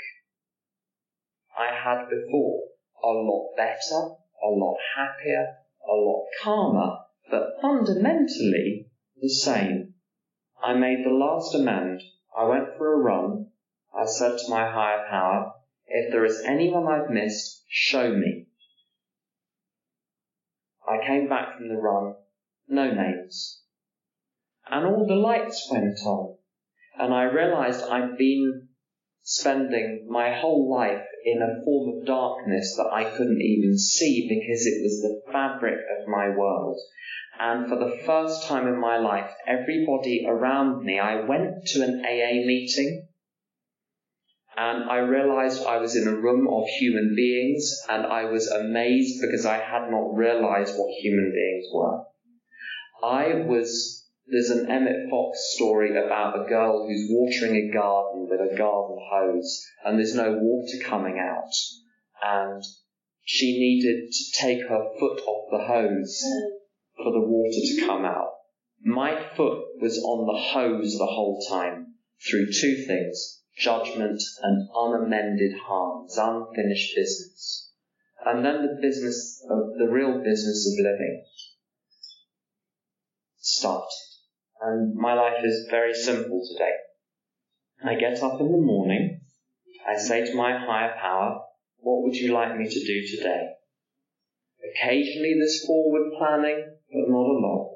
[1.56, 2.64] I had before
[3.04, 5.58] a lot better, a lot happier,
[5.88, 6.98] a lot calmer,
[7.30, 8.90] but fundamentally
[9.22, 9.94] the same.
[10.60, 12.02] I made the last amend.
[12.36, 13.45] I went for a run.
[13.98, 15.54] I said to my higher power,
[15.88, 18.48] if there is anyone I've missed, show me.
[20.86, 22.16] I came back from the run,
[22.68, 23.62] no names.
[24.70, 26.38] And all the lights went on,
[27.00, 28.68] and I realized I'd been
[29.22, 34.66] spending my whole life in a form of darkness that I couldn't even see because
[34.66, 36.78] it was the fabric of my world.
[37.40, 42.04] And for the first time in my life, everybody around me, I went to an
[42.06, 43.08] AA meeting
[44.58, 49.22] and I realized I was in a room of human beings and I was amazed
[49.22, 52.04] because I had not realized what human beings were.
[53.04, 58.40] I was, there's an Emmett Fox story about a girl who's watering a garden with
[58.40, 61.52] a garden hose and there's no water coming out
[62.24, 62.64] and
[63.26, 66.24] she needed to take her foot off the hose
[66.96, 68.32] for the water to come out.
[68.82, 71.96] My foot was on the hose the whole time
[72.30, 77.72] through two things judgment, and unamended harms, unfinished business.
[78.26, 81.24] And then the business of the real business of living
[83.38, 83.88] started.
[84.62, 86.72] And my life is very simple today.
[87.84, 89.22] I get up in the morning,
[89.88, 91.42] I say to my higher power,
[91.78, 93.50] what would you like me to do today?
[94.74, 97.76] Occasionally there's forward planning, but not a lot.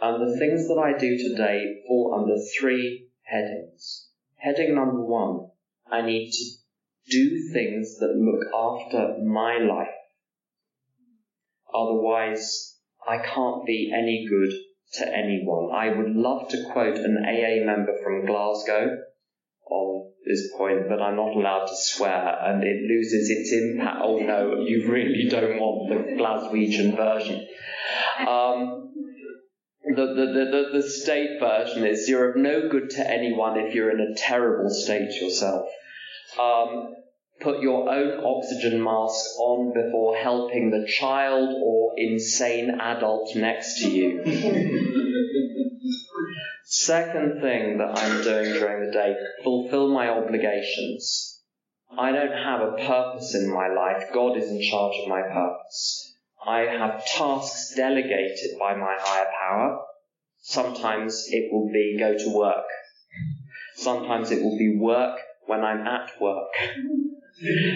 [0.00, 4.05] And the things that I do today fall under three headings.
[4.38, 5.48] Heading number one,
[5.90, 6.44] I need to
[7.10, 9.88] do things that look after my life.
[11.74, 12.76] Otherwise,
[13.06, 14.52] I can't be any good
[14.94, 15.70] to anyone.
[15.74, 18.96] I would love to quote an AA member from Glasgow
[19.68, 23.98] on this point, but I'm not allowed to swear and it loses its impact.
[24.02, 27.46] Oh no, you really don't want the Glaswegian version.
[28.26, 28.92] Um,
[29.94, 33.90] the, the, the, the, state version is you're of no good to anyone if you're
[33.90, 35.68] in a terrible state yourself.
[36.40, 36.94] Um,
[37.40, 43.90] put your own oxygen mask on before helping the child or insane adult next to
[43.90, 44.22] you.
[46.64, 49.14] Second thing that I'm doing during the day,
[49.44, 51.40] fulfill my obligations.
[51.96, 54.12] I don't have a purpose in my life.
[54.12, 56.15] God is in charge of my purpose.
[56.46, 59.80] I have tasks delegated by my higher power.
[60.42, 62.66] Sometimes it will be go to work.
[63.74, 66.52] Sometimes it will be work when I'm at work.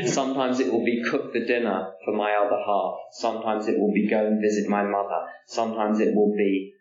[0.07, 2.95] Sometimes it will be cook the dinner for my other half.
[3.13, 5.27] Sometimes it will be go and visit my mother.
[5.47, 6.73] Sometimes it will be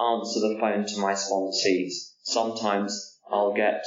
[0.00, 2.14] answer the phone to my sponsees.
[2.22, 3.82] Sometimes I'll get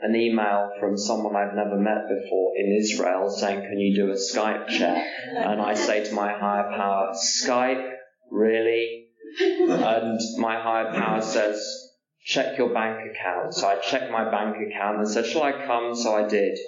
[0.00, 4.14] an email from someone I've never met before in Israel saying, Can you do a
[4.14, 5.04] Skype chat?
[5.34, 7.92] And I say to my higher power, Skype?
[8.30, 9.06] Really?
[9.40, 11.60] And my higher power says,
[12.24, 13.54] Check your bank account.
[13.54, 15.94] So I checked my bank account and said, Shall I come?
[15.94, 16.58] So I did.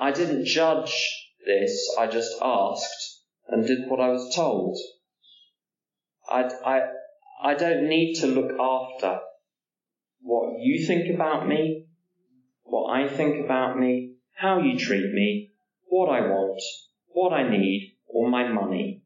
[0.00, 4.76] I didn't judge this, I just asked and did what I was told.
[6.28, 6.80] I, I,
[7.42, 9.20] I don't need to look after
[10.26, 11.86] what you think about me,
[12.64, 15.52] what I think about me, how you treat me,
[15.86, 16.60] what I want,
[17.08, 19.02] what I need, or my money.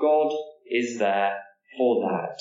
[0.00, 0.32] God
[0.68, 1.38] is there
[1.78, 2.40] for that.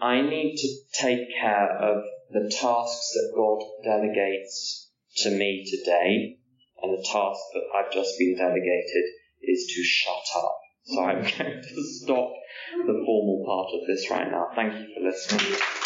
[0.00, 6.38] I need to take care of the tasks that God delegates to me today,
[6.82, 9.04] and the task that I've just been delegated
[9.42, 10.58] is to shut up.
[10.84, 12.32] So I'm going to stop
[12.72, 14.48] the formal part of this right now.
[14.54, 15.85] Thank you for listening.